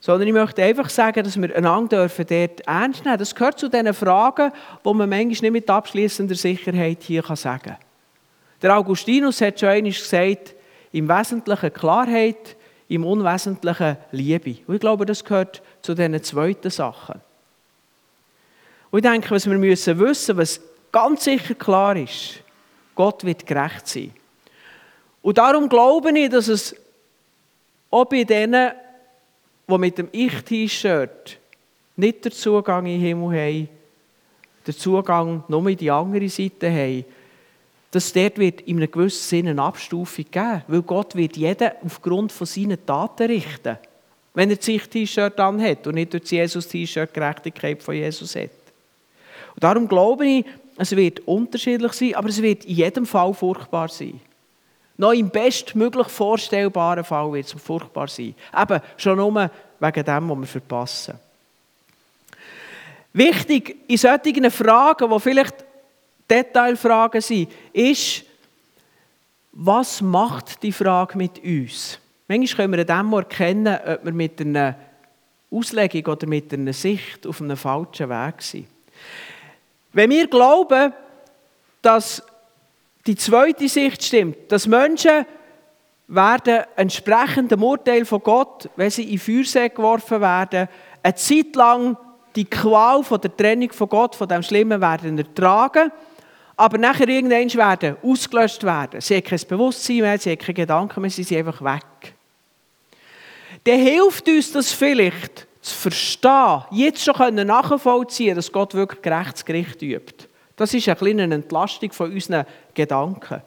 Sondern 0.00 0.28
ich 0.28 0.34
möchte 0.34 0.62
einfach 0.62 0.88
sagen, 0.90 1.24
dass 1.24 1.40
wir 1.40 1.54
einander 1.56 1.98
dürfen 1.98 2.26
dort 2.28 2.60
ernst 2.60 3.04
nehmen. 3.04 3.18
Das 3.18 3.34
gehört 3.34 3.58
zu 3.58 3.68
diesen 3.68 3.92
Fragen, 3.94 4.52
die 4.84 4.94
man 4.94 5.08
manchmal 5.08 5.26
nicht 5.26 5.50
mit 5.50 5.70
abschließender 5.70 6.36
Sicherheit 6.36 7.02
hier 7.02 7.22
sagen 7.34 7.62
kann. 7.62 7.76
Der 8.62 8.76
Augustinus 8.76 9.40
hat 9.40 9.58
schon 9.58 9.68
einmal 9.68 9.92
gesagt, 9.92 10.54
im 10.92 11.08
Wesentlichen 11.08 11.72
Klarheit, 11.72 12.56
im 12.88 13.04
Unwesentlichen 13.04 13.96
Liebe. 14.12 14.56
Und 14.66 14.74
ich 14.74 14.80
glaube, 14.80 15.04
das 15.04 15.24
gehört 15.24 15.62
zu 15.82 15.94
diesen 15.94 16.22
zweiten 16.22 16.70
Sachen. 16.70 17.20
Und 18.90 19.04
ich 19.04 19.10
denke, 19.10 19.30
was 19.30 19.48
wir 19.48 19.58
müssen 19.58 19.98
wissen, 19.98 20.36
was 20.36 20.60
ganz 20.90 21.24
sicher 21.24 21.54
klar 21.54 21.96
ist, 21.96 22.42
Gott 22.94 23.24
wird 23.24 23.46
gerecht 23.46 23.86
sein. 23.86 24.12
Und 25.22 25.38
darum 25.38 25.68
glaube 25.68 26.18
ich, 26.18 26.30
dass 26.30 26.48
es 26.48 26.74
auch 27.90 28.06
bei 28.06 28.24
denen 28.24 28.72
die 29.68 29.78
mit 29.78 29.98
dem 29.98 30.08
Ich-T-Shirt 30.12 31.38
nicht 31.96 32.24
den 32.24 32.32
Zugang 32.32 32.86
in 32.86 32.92
den 32.92 33.00
Himmel 33.00 33.38
haben, 33.38 33.68
den 34.66 34.74
Zugang 34.76 35.44
nur 35.48 35.68
in 35.68 35.76
die 35.76 35.90
andere 35.90 36.28
Seite 36.28 36.70
haben, 36.70 37.04
dass 37.90 38.12
dort 38.12 38.38
wird 38.38 38.60
in 38.62 38.76
einem 38.76 38.90
gewissen 38.90 39.22
Sinne 39.22 39.50
eine 39.50 39.62
Abstufung 39.62 40.24
geben. 40.30 40.62
Weil 40.68 40.82
Gott 40.82 41.14
wird 41.14 41.36
jeden 41.36 41.70
aufgrund 41.84 42.32
von 42.32 42.46
seinen 42.46 42.84
Taten 42.84 43.26
richten. 43.26 43.78
Wenn 44.34 44.50
er 44.50 44.56
das 44.56 44.68
Ich-T-Shirt 44.68 45.40
anhat 45.40 45.86
und 45.86 45.94
nicht 45.94 46.12
durch 46.12 46.22
das 46.22 46.30
Jesus-T-Shirt 46.30 47.12
Gerechtigkeit 47.12 47.82
von 47.82 47.94
Jesus 47.94 48.36
hat. 48.36 48.50
Und 49.54 49.64
darum 49.64 49.88
glaube 49.88 50.26
ich, 50.26 50.44
es 50.76 50.94
wird 50.94 51.20
unterschiedlich 51.20 51.92
sein, 51.92 52.14
aber 52.14 52.28
es 52.28 52.40
wird 52.40 52.64
in 52.64 52.76
jedem 52.76 53.06
Fall 53.06 53.34
furchtbar 53.34 53.88
sein. 53.88 54.20
Noch 54.96 55.12
im 55.12 55.30
bestmöglich 55.30 56.08
vorstellbaren 56.08 57.04
Fall 57.04 57.32
wird 57.32 57.46
es 57.46 57.52
furchtbar 57.52 58.08
sein. 58.08 58.34
Eben 58.56 58.80
schon 58.96 59.16
nur 59.16 59.50
wegen 59.80 60.04
dem, 60.04 60.28
was 60.30 60.38
wir 60.38 60.46
verpassen. 60.46 61.18
Wichtig 63.12 63.76
in 63.88 63.96
solchen 63.96 64.50
Fragen, 64.50 65.10
die 65.10 65.20
vielleicht 65.20 65.64
Detailfragen 66.30 67.20
sind, 67.20 67.50
ist, 67.72 68.24
was 69.52 70.00
macht 70.00 70.62
die 70.62 70.72
Frage 70.72 71.16
mit 71.16 71.42
uns? 71.42 71.98
Manchmal 72.28 72.68
können 72.68 72.86
wir 72.86 72.96
an 72.96 73.06
dem 73.06 73.12
erkennen, 73.14 73.78
ob 73.84 74.04
wir 74.04 74.12
mit 74.12 74.40
einer 74.40 74.76
Auslegung 75.50 76.12
oder 76.12 76.26
mit 76.26 76.52
einer 76.52 76.72
Sicht 76.72 77.26
auf 77.26 77.40
einem 77.40 77.56
falschen 77.56 78.10
Weg 78.10 78.42
sind. 78.42 78.66
Wenn 79.92 80.10
wir 80.10 80.28
glauben, 80.28 80.92
dass 81.80 82.22
die 83.06 83.16
zweite 83.16 83.68
Sicht 83.68 84.04
stimmt, 84.04 84.52
dass 84.52 84.66
Menschen 84.66 85.24
werden 86.08 86.62
entsprechend 86.74 87.50
dem 87.50 87.62
Urteil 87.62 88.04
von 88.04 88.22
Gott, 88.22 88.68
wenn 88.76 88.90
sie 88.90 89.12
in 89.12 89.18
Feuersee 89.18 89.68
geworfen 89.68 90.20
werden, 90.20 90.68
eine 91.02 91.14
Zeit 91.14 91.54
lang 91.54 91.96
die 92.34 92.46
Qual 92.46 93.04
von 93.04 93.20
der 93.20 93.36
Trennung 93.36 93.70
von 93.72 93.88
Gott, 93.88 94.14
von 94.14 94.26
dem 94.26 94.42
Schlimmen, 94.42 94.80
werden 94.80 95.18
ertragen, 95.18 95.92
aber 96.56 96.78
nachher 96.78 97.08
irgendwann 97.08 97.52
werden 97.54 97.96
ausgelöscht 98.02 98.64
werden. 98.64 99.00
Sie 99.00 99.16
haben 99.16 99.24
kein 99.24 99.40
Bewusstsein 99.46 99.98
mehr, 99.98 100.18
sie 100.18 100.30
haben 100.30 100.38
keine 100.38 100.54
Gedanken 100.54 101.00
mehr, 101.00 101.10
sie 101.10 101.22
sind 101.22 101.38
einfach 101.38 101.62
weg. 101.62 102.14
Dann 103.64 103.78
hilft 103.78 104.26
uns 104.28 104.52
das 104.52 104.72
vielleicht 104.72 105.46
zu 105.60 105.74
verstehen, 105.74 106.64
jetzt 106.70 107.04
schon 107.04 107.34
nachvollziehen 107.34 108.34
dass 108.34 108.50
Gott 108.50 108.74
wirklich 108.74 109.02
gerechtes 109.02 109.44
Gericht 109.44 109.82
übt. 109.82 110.26
Das 110.56 110.72
ist 110.72 110.88
eine 110.88 110.96
kleine 110.96 111.34
Entlastung 111.34 111.92
von 111.92 112.12
unseren 112.12 112.46
Gedanken. 112.74 113.42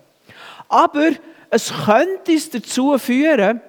Aber 0.69 1.11
es 1.51 1.71
könnte 1.85 2.31
uns 2.31 2.49
dazu 2.49 2.97
führen, 2.97 3.61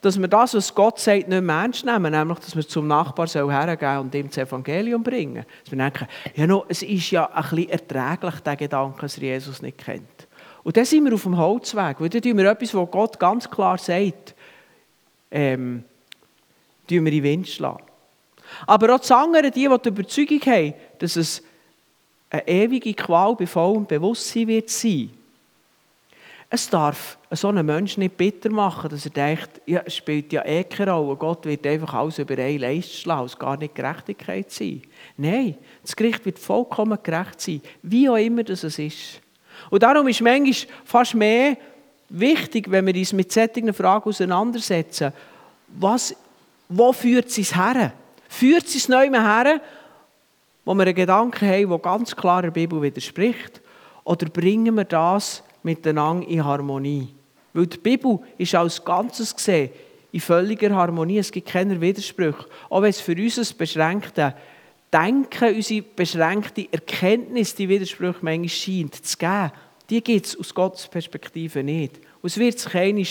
dass 0.00 0.20
wir 0.20 0.28
das, 0.28 0.54
was 0.54 0.74
Gott 0.74 1.00
sagt, 1.00 1.28
nicht 1.28 1.42
mehr 1.42 1.56
ernst 1.56 1.84
nehmen, 1.84 2.12
nämlich, 2.12 2.38
dass 2.38 2.54
wir 2.54 2.66
zum 2.66 2.86
Nachbar 2.86 3.26
hergehen 3.26 3.98
und 3.98 4.14
ihm 4.14 4.28
das 4.28 4.38
Evangelium 4.38 5.02
bringen. 5.02 5.44
Dass 5.64 5.72
wir 5.72 5.78
denken, 5.78 6.06
ja, 6.36 6.46
no, 6.46 6.64
es 6.68 6.82
ist 6.82 7.10
ja 7.10 7.26
ein 7.26 7.42
bisschen 7.42 7.70
erträglich, 7.70 8.40
der 8.40 8.56
Gedanke, 8.56 9.00
dass 9.00 9.16
Jesus 9.16 9.62
nicht 9.62 9.78
kennt. 9.78 10.28
Und 10.62 10.76
dann 10.76 10.84
sind 10.84 11.04
wir 11.04 11.14
auf 11.14 11.22
dem 11.22 11.36
Holzweg, 11.36 12.00
weil 12.00 12.08
dann 12.08 12.22
tun 12.22 12.38
wir 12.38 12.50
etwas, 12.50 12.74
was 12.74 12.90
Gott 12.90 13.18
ganz 13.18 13.50
klar 13.50 13.78
sagt, 13.78 14.34
ähm, 15.30 15.84
tun 16.86 17.04
wir 17.04 17.12
in 17.12 17.22
den 17.22 17.22
Wind 17.22 17.48
schlagen. 17.48 17.84
Aber 18.66 18.94
auch 18.94 19.00
die 19.00 19.12
anderen, 19.12 19.50
die, 19.50 19.68
die 19.68 19.78
die 19.82 19.88
Überzeugung 19.88 20.40
haben, 20.40 20.74
dass 20.98 21.16
es 21.16 21.42
eine 22.30 22.46
ewige 22.46 22.94
Qual 22.94 23.34
bei 23.34 23.46
vollem 23.46 23.86
Bewusstsein 23.86 24.46
wird 24.46 24.70
sein. 24.70 25.10
Es 26.54 26.70
darf 26.70 27.18
so 27.32 27.48
einen 27.48 27.66
Menschen 27.66 27.98
nicht 27.98 28.16
bitter 28.16 28.48
machen, 28.48 28.88
dass 28.88 29.04
er 29.04 29.10
denkt, 29.10 29.60
ja, 29.66 29.82
es 29.84 29.96
spielt 29.96 30.32
ja 30.32 30.44
eh 30.46 30.62
keine 30.62 30.92
Rolle, 30.92 31.16
Gott 31.16 31.44
wird 31.46 31.66
einfach 31.66 31.94
alles 31.94 32.20
über 32.20 32.38
einen 32.38 32.60
Leist 32.60 32.94
schlagen, 32.94 33.26
es 33.26 33.36
gar 33.36 33.56
nicht 33.56 33.74
Gerechtigkeit 33.74 34.52
sein. 34.52 34.82
Nein, 35.16 35.56
das 35.82 35.96
Gericht 35.96 36.24
wird 36.24 36.38
vollkommen 36.38 36.96
gerecht 37.02 37.40
sein, 37.40 37.60
wie 37.82 38.08
auch 38.08 38.14
immer 38.14 38.44
das 38.44 38.62
ist. 38.62 39.20
Und 39.68 39.82
darum 39.82 40.06
ist 40.06 40.20
manchmal 40.20 40.72
fast 40.84 41.16
mehr 41.16 41.56
wichtig, 42.08 42.70
wenn 42.70 42.86
wir 42.86 42.94
uns 42.94 43.12
mit 43.12 43.32
solchen 43.32 43.74
Fragen 43.74 44.08
auseinandersetzen, 44.08 45.12
was, 45.66 46.14
wo 46.68 46.92
führt 46.92 47.36
es 47.36 47.56
her? 47.56 47.92
Führt 48.28 48.66
es 48.66 48.88
neu 48.88 49.10
her 49.10 49.60
wo 50.64 50.72
wir 50.72 50.82
einen 50.84 50.94
Gedanken 50.94 51.48
haben, 51.48 51.68
der 51.68 51.78
ganz 51.80 52.14
klar 52.14 52.42
der 52.42 52.52
Bibel 52.52 52.80
widerspricht? 52.80 53.60
Oder 54.04 54.26
bringen 54.26 54.76
wir 54.76 54.84
das 54.84 55.42
miteinander 55.64 56.26
in 56.28 56.44
Harmonie? 56.44 57.08
Weil 57.52 57.66
die 57.66 57.78
Bibel 57.78 58.20
ist 58.38 58.54
als 58.54 58.84
Ganzes 58.84 59.34
gesehen 59.34 59.70
in 60.12 60.20
völliger 60.20 60.74
Harmonie. 60.74 61.18
Es 61.18 61.32
gibt 61.32 61.48
keine 61.48 61.80
Widersprüche. 61.80 62.46
Auch 62.70 62.82
wenn 62.82 62.90
es 62.90 63.00
für 63.00 63.16
uns 63.16 63.38
ein 63.38 63.58
beschränktes 63.58 64.32
Denken, 64.92 65.56
unsere 65.56 65.82
beschränkte 65.82 66.68
Erkenntnis, 66.72 67.54
die 67.54 67.68
Widersprüche 67.68 68.18
manchmal 68.20 68.48
scheint 68.48 69.04
zu 69.04 69.18
geben, 69.18 69.50
die 69.90 70.02
gibt 70.02 70.26
es 70.26 70.38
aus 70.38 70.54
Gottes 70.54 70.86
Perspektive 70.86 71.64
nicht. 71.64 71.96
Und 72.22 72.28
es 72.28 72.38
wird 72.38 72.58
sich 72.60 72.74
einmal 72.74 73.04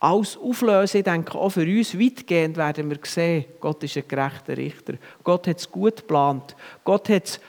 alles 0.00 0.36
auflösen. 0.38 0.98
Ich 0.98 1.04
denke, 1.04 1.38
auch 1.38 1.50
für 1.50 1.66
uns 1.66 1.98
weitgehend 1.98 2.56
werden 2.56 2.88
wir 2.88 2.98
sehen, 3.04 3.44
Gott 3.60 3.82
ist 3.84 3.96
ein 3.96 4.08
gerechter 4.08 4.56
Richter. 4.56 4.94
Gott 5.22 5.46
hat 5.46 5.58
es 5.58 5.70
gut 5.70 5.98
geplant. 5.98 6.56
Gott 6.82 7.10
hat 7.10 7.26
es 7.26 7.40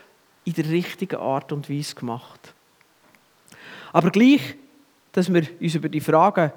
in 0.43 0.54
der 0.54 0.70
richtigen 0.70 1.16
Art 1.16 1.52
und 1.54 1.70
Weise 1.70 1.95
gemacht. 1.95 2.54
Aber 3.91 4.09
gleich, 4.11 4.55
dass 5.11 5.33
wir 5.33 5.43
uns 5.59 5.75
über 5.75 5.89
die 5.89 5.99
Fragen 5.99 6.51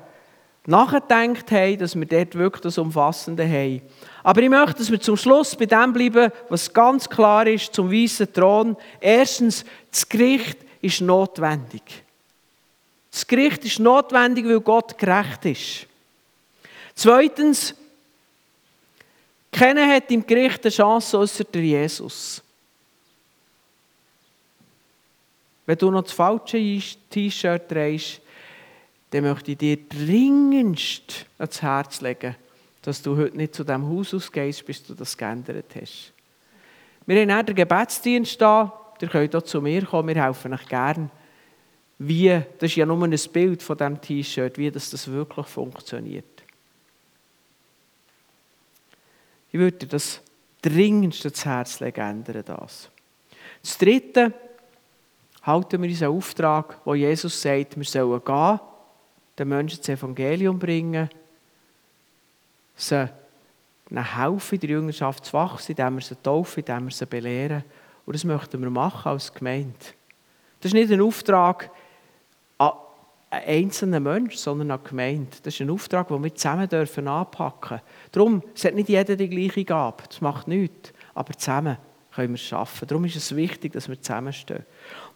nachgedacht 0.66 1.50
haben, 1.50 1.78
dass 1.78 1.94
wir 1.94 2.06
dort 2.06 2.34
wirklich 2.36 2.62
das 2.62 2.78
Umfassende 2.78 3.46
haben. 3.46 3.82
Aber 4.22 4.40
ich 4.40 4.48
möchte, 4.48 4.78
dass 4.78 4.90
wir 4.90 5.00
zum 5.00 5.16
Schluss 5.16 5.54
bei 5.54 5.66
dem 5.66 5.92
bleiben, 5.92 6.32
was 6.48 6.72
ganz 6.72 7.08
klar 7.08 7.46
ist 7.46 7.74
zum 7.74 7.92
weißen 7.92 8.32
Thron. 8.32 8.76
Erstens, 9.00 9.64
das 9.90 10.08
Gericht 10.08 10.58
ist 10.80 11.00
notwendig. 11.00 11.82
Das 13.10 13.26
Gericht 13.26 13.64
ist 13.64 13.78
notwendig, 13.78 14.46
weil 14.46 14.60
Gott 14.60 14.96
gerecht 14.96 15.44
ist. 15.44 15.86
Zweitens, 16.94 17.74
keiner 19.52 19.86
hat 19.86 20.10
im 20.10 20.26
Gericht 20.26 20.64
eine 20.64 20.72
Chance 20.72 21.18
außer 21.18 21.44
der 21.44 21.62
Jesus. 21.62 22.42
Wenn 25.66 25.78
du 25.78 25.90
noch 25.90 26.02
das 26.02 26.12
falsche 26.12 26.80
T-Shirt 27.10 27.68
trägst, 27.68 28.20
dann 29.10 29.24
möchte 29.24 29.52
ich 29.52 29.58
dir 29.58 29.78
dringendst 29.88 31.26
ans 31.38 31.62
Herz 31.62 32.00
legen, 32.00 32.36
dass 32.82 33.00
du 33.00 33.16
heute 33.16 33.36
nicht 33.36 33.54
zu 33.54 33.64
diesem 33.64 33.88
Haus 33.88 34.12
ausgehst, 34.12 34.66
bis 34.66 34.82
du 34.82 34.94
das 34.94 35.16
geändert 35.16 35.74
hast. 35.80 36.12
Wir 37.06 37.20
haben 37.20 37.30
auch 37.30 37.44
den 37.44 37.54
Gebetsdienst 37.54 38.40
da. 38.40 38.72
Ihr 39.00 39.08
könnt 39.08 39.36
auch 39.36 39.42
zu 39.42 39.60
mir 39.60 39.84
kommen, 39.84 40.14
wir 40.14 40.22
helfen 40.22 40.54
euch 40.54 40.66
gerne 40.66 41.10
wie, 41.98 42.28
das 42.58 42.70
ist 42.70 42.76
ja 42.76 42.86
nur 42.86 43.02
ein 43.02 43.16
Bild 43.32 43.62
von 43.62 43.76
diesem 43.76 44.00
T-Shirt, 44.00 44.58
wie 44.58 44.70
das, 44.70 44.90
das 44.90 45.10
wirklich 45.10 45.46
funktioniert. 45.46 46.42
Ich 49.52 49.58
würde 49.58 49.78
dir 49.78 49.86
das 49.86 50.20
dringendste 50.62 51.28
ins 51.28 51.44
Herz 51.44 51.80
legen, 51.80 52.00
ändern 52.00 52.42
das. 52.44 52.90
Das 53.62 53.78
Dritte, 53.78 54.32
halten 55.44 55.82
wir 55.82 55.88
unseren 55.88 56.16
Auftrag, 56.16 56.78
wo 56.84 56.94
Jesus 56.94 57.40
sagt, 57.40 57.76
wir 57.76 57.84
sollen 57.84 58.24
gehen, 58.24 58.60
den 59.38 59.48
Menschen 59.48 59.78
das 59.78 59.88
Evangelium 59.88 60.58
bringen, 60.58 61.08
sie 62.76 63.08
helfen, 63.94 64.54
in 64.54 64.60
der 64.60 64.70
Jüngerschaft 64.70 65.26
zu 65.26 65.32
wachsen, 65.34 65.72
indem 65.72 65.96
wir 65.96 66.02
sie 66.02 66.16
taufen, 66.16 66.60
indem 66.60 66.84
wir 66.84 66.92
sie 66.92 67.06
belehren. 67.06 67.64
Und 68.06 68.14
das 68.14 68.24
möchten 68.24 68.60
wir 68.60 68.70
machen 68.70 69.10
als 69.10 69.32
Gemeinde. 69.32 69.74
Das 70.60 70.70
ist 70.70 70.74
nicht 70.74 70.90
ein 70.90 71.00
Auftrag, 71.00 71.70
ein 72.58 72.72
einzelner 73.30 74.00
Mensch, 74.00 74.36
sondern 74.36 74.70
eine 74.70 74.82
Gemeinde. 74.82 75.36
Das 75.42 75.54
ist 75.54 75.60
ein 75.60 75.70
Auftrag, 75.70 76.08
den 76.08 76.22
wir 76.22 76.34
zusammen 76.34 76.68
dürfen 76.68 77.08
anpacken 77.08 77.78
dürfen. 77.78 77.86
Darum, 78.12 78.42
es 78.54 78.64
hat 78.64 78.74
nicht 78.74 78.88
jeder 78.88 79.16
die 79.16 79.28
gleiche 79.28 79.64
Gabe, 79.64 80.04
das 80.08 80.20
macht 80.20 80.48
nichts, 80.48 80.92
aber 81.14 81.34
zusammen 81.34 81.76
können 82.14 82.34
wir 82.34 82.38
schaffen. 82.38 82.86
Darum 82.86 83.04
ist 83.04 83.16
es 83.16 83.34
wichtig, 83.34 83.72
dass 83.72 83.88
wir 83.88 84.00
zusammenstehen. 84.00 84.64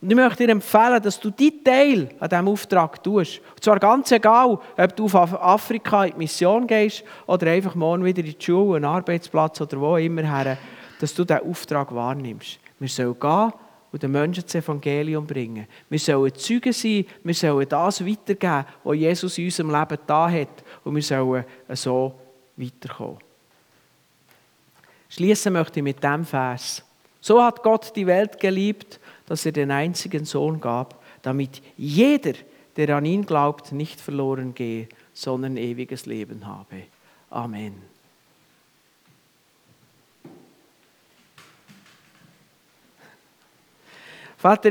Und 0.00 0.10
ich 0.10 0.16
möchte 0.16 0.44
dir 0.44 0.52
empfehlen, 0.52 1.02
dass 1.02 1.20
du 1.20 1.30
deinen 1.30 1.64
Teil 1.64 2.08
an 2.18 2.28
diesem 2.28 2.48
Auftrag 2.48 3.02
tust. 3.02 3.40
Und 3.54 3.62
zwar 3.62 3.78
ganz 3.78 4.10
egal, 4.10 4.58
ob 4.76 4.96
du 4.96 5.04
auf 5.04 5.40
Afrika 5.40 6.04
in 6.04 6.12
die 6.12 6.18
Mission 6.18 6.66
gehst 6.66 7.04
oder 7.26 7.50
einfach 7.50 7.74
morgen 7.74 8.04
wieder 8.04 8.24
in 8.24 8.34
die 8.36 8.44
Schule, 8.44 8.76
einen 8.76 8.84
Arbeitsplatz 8.84 9.60
oder 9.60 9.80
wo 9.80 9.96
immer 9.96 10.22
her, 10.22 10.58
dass 11.00 11.14
du 11.14 11.24
diesen 11.24 11.48
Auftrag 11.48 11.94
wahrnimmst. 11.94 12.58
Wir 12.78 12.88
sollen 12.88 13.18
gehen 13.18 13.52
und 13.92 14.02
den 14.02 14.10
Menschen 14.10 14.44
das 14.44 14.54
Evangelium 14.54 15.26
bringen. 15.26 15.66
Wir 15.88 15.98
sollen 15.98 16.34
Zeugen 16.34 16.72
sein, 16.72 17.06
wir 17.22 17.34
sollen 17.34 17.68
das 17.68 18.04
weitergeben, 18.04 18.64
was 18.84 18.96
Jesus 18.96 19.38
in 19.38 19.44
unserem 19.44 19.70
Leben 19.70 19.98
da 20.06 20.30
hat 20.30 20.64
und 20.84 20.94
wir 20.94 21.02
sollen 21.02 21.44
so 21.70 22.14
weiterkommen. 22.56 23.18
Schließen 25.08 25.52
möchte 25.52 25.80
ich 25.80 25.84
mit 25.84 26.02
dem 26.02 26.24
Vers. 26.24 26.84
So 27.20 27.42
hat 27.42 27.62
Gott 27.62 27.94
die 27.96 28.06
Welt 28.06 28.40
geliebt, 28.40 29.00
dass 29.26 29.44
er 29.44 29.52
den 29.52 29.70
einzigen 29.70 30.24
Sohn 30.24 30.60
gab, 30.60 31.02
damit 31.22 31.62
jeder, 31.76 32.34
der 32.76 32.96
an 32.96 33.04
ihn 33.04 33.26
glaubt, 33.26 33.72
nicht 33.72 34.00
verloren 34.00 34.54
gehe, 34.54 34.88
sondern 35.12 35.56
ewiges 35.56 36.06
Leben 36.06 36.46
habe. 36.46 36.84
Amen. 37.30 37.74
Vater, 44.38 44.66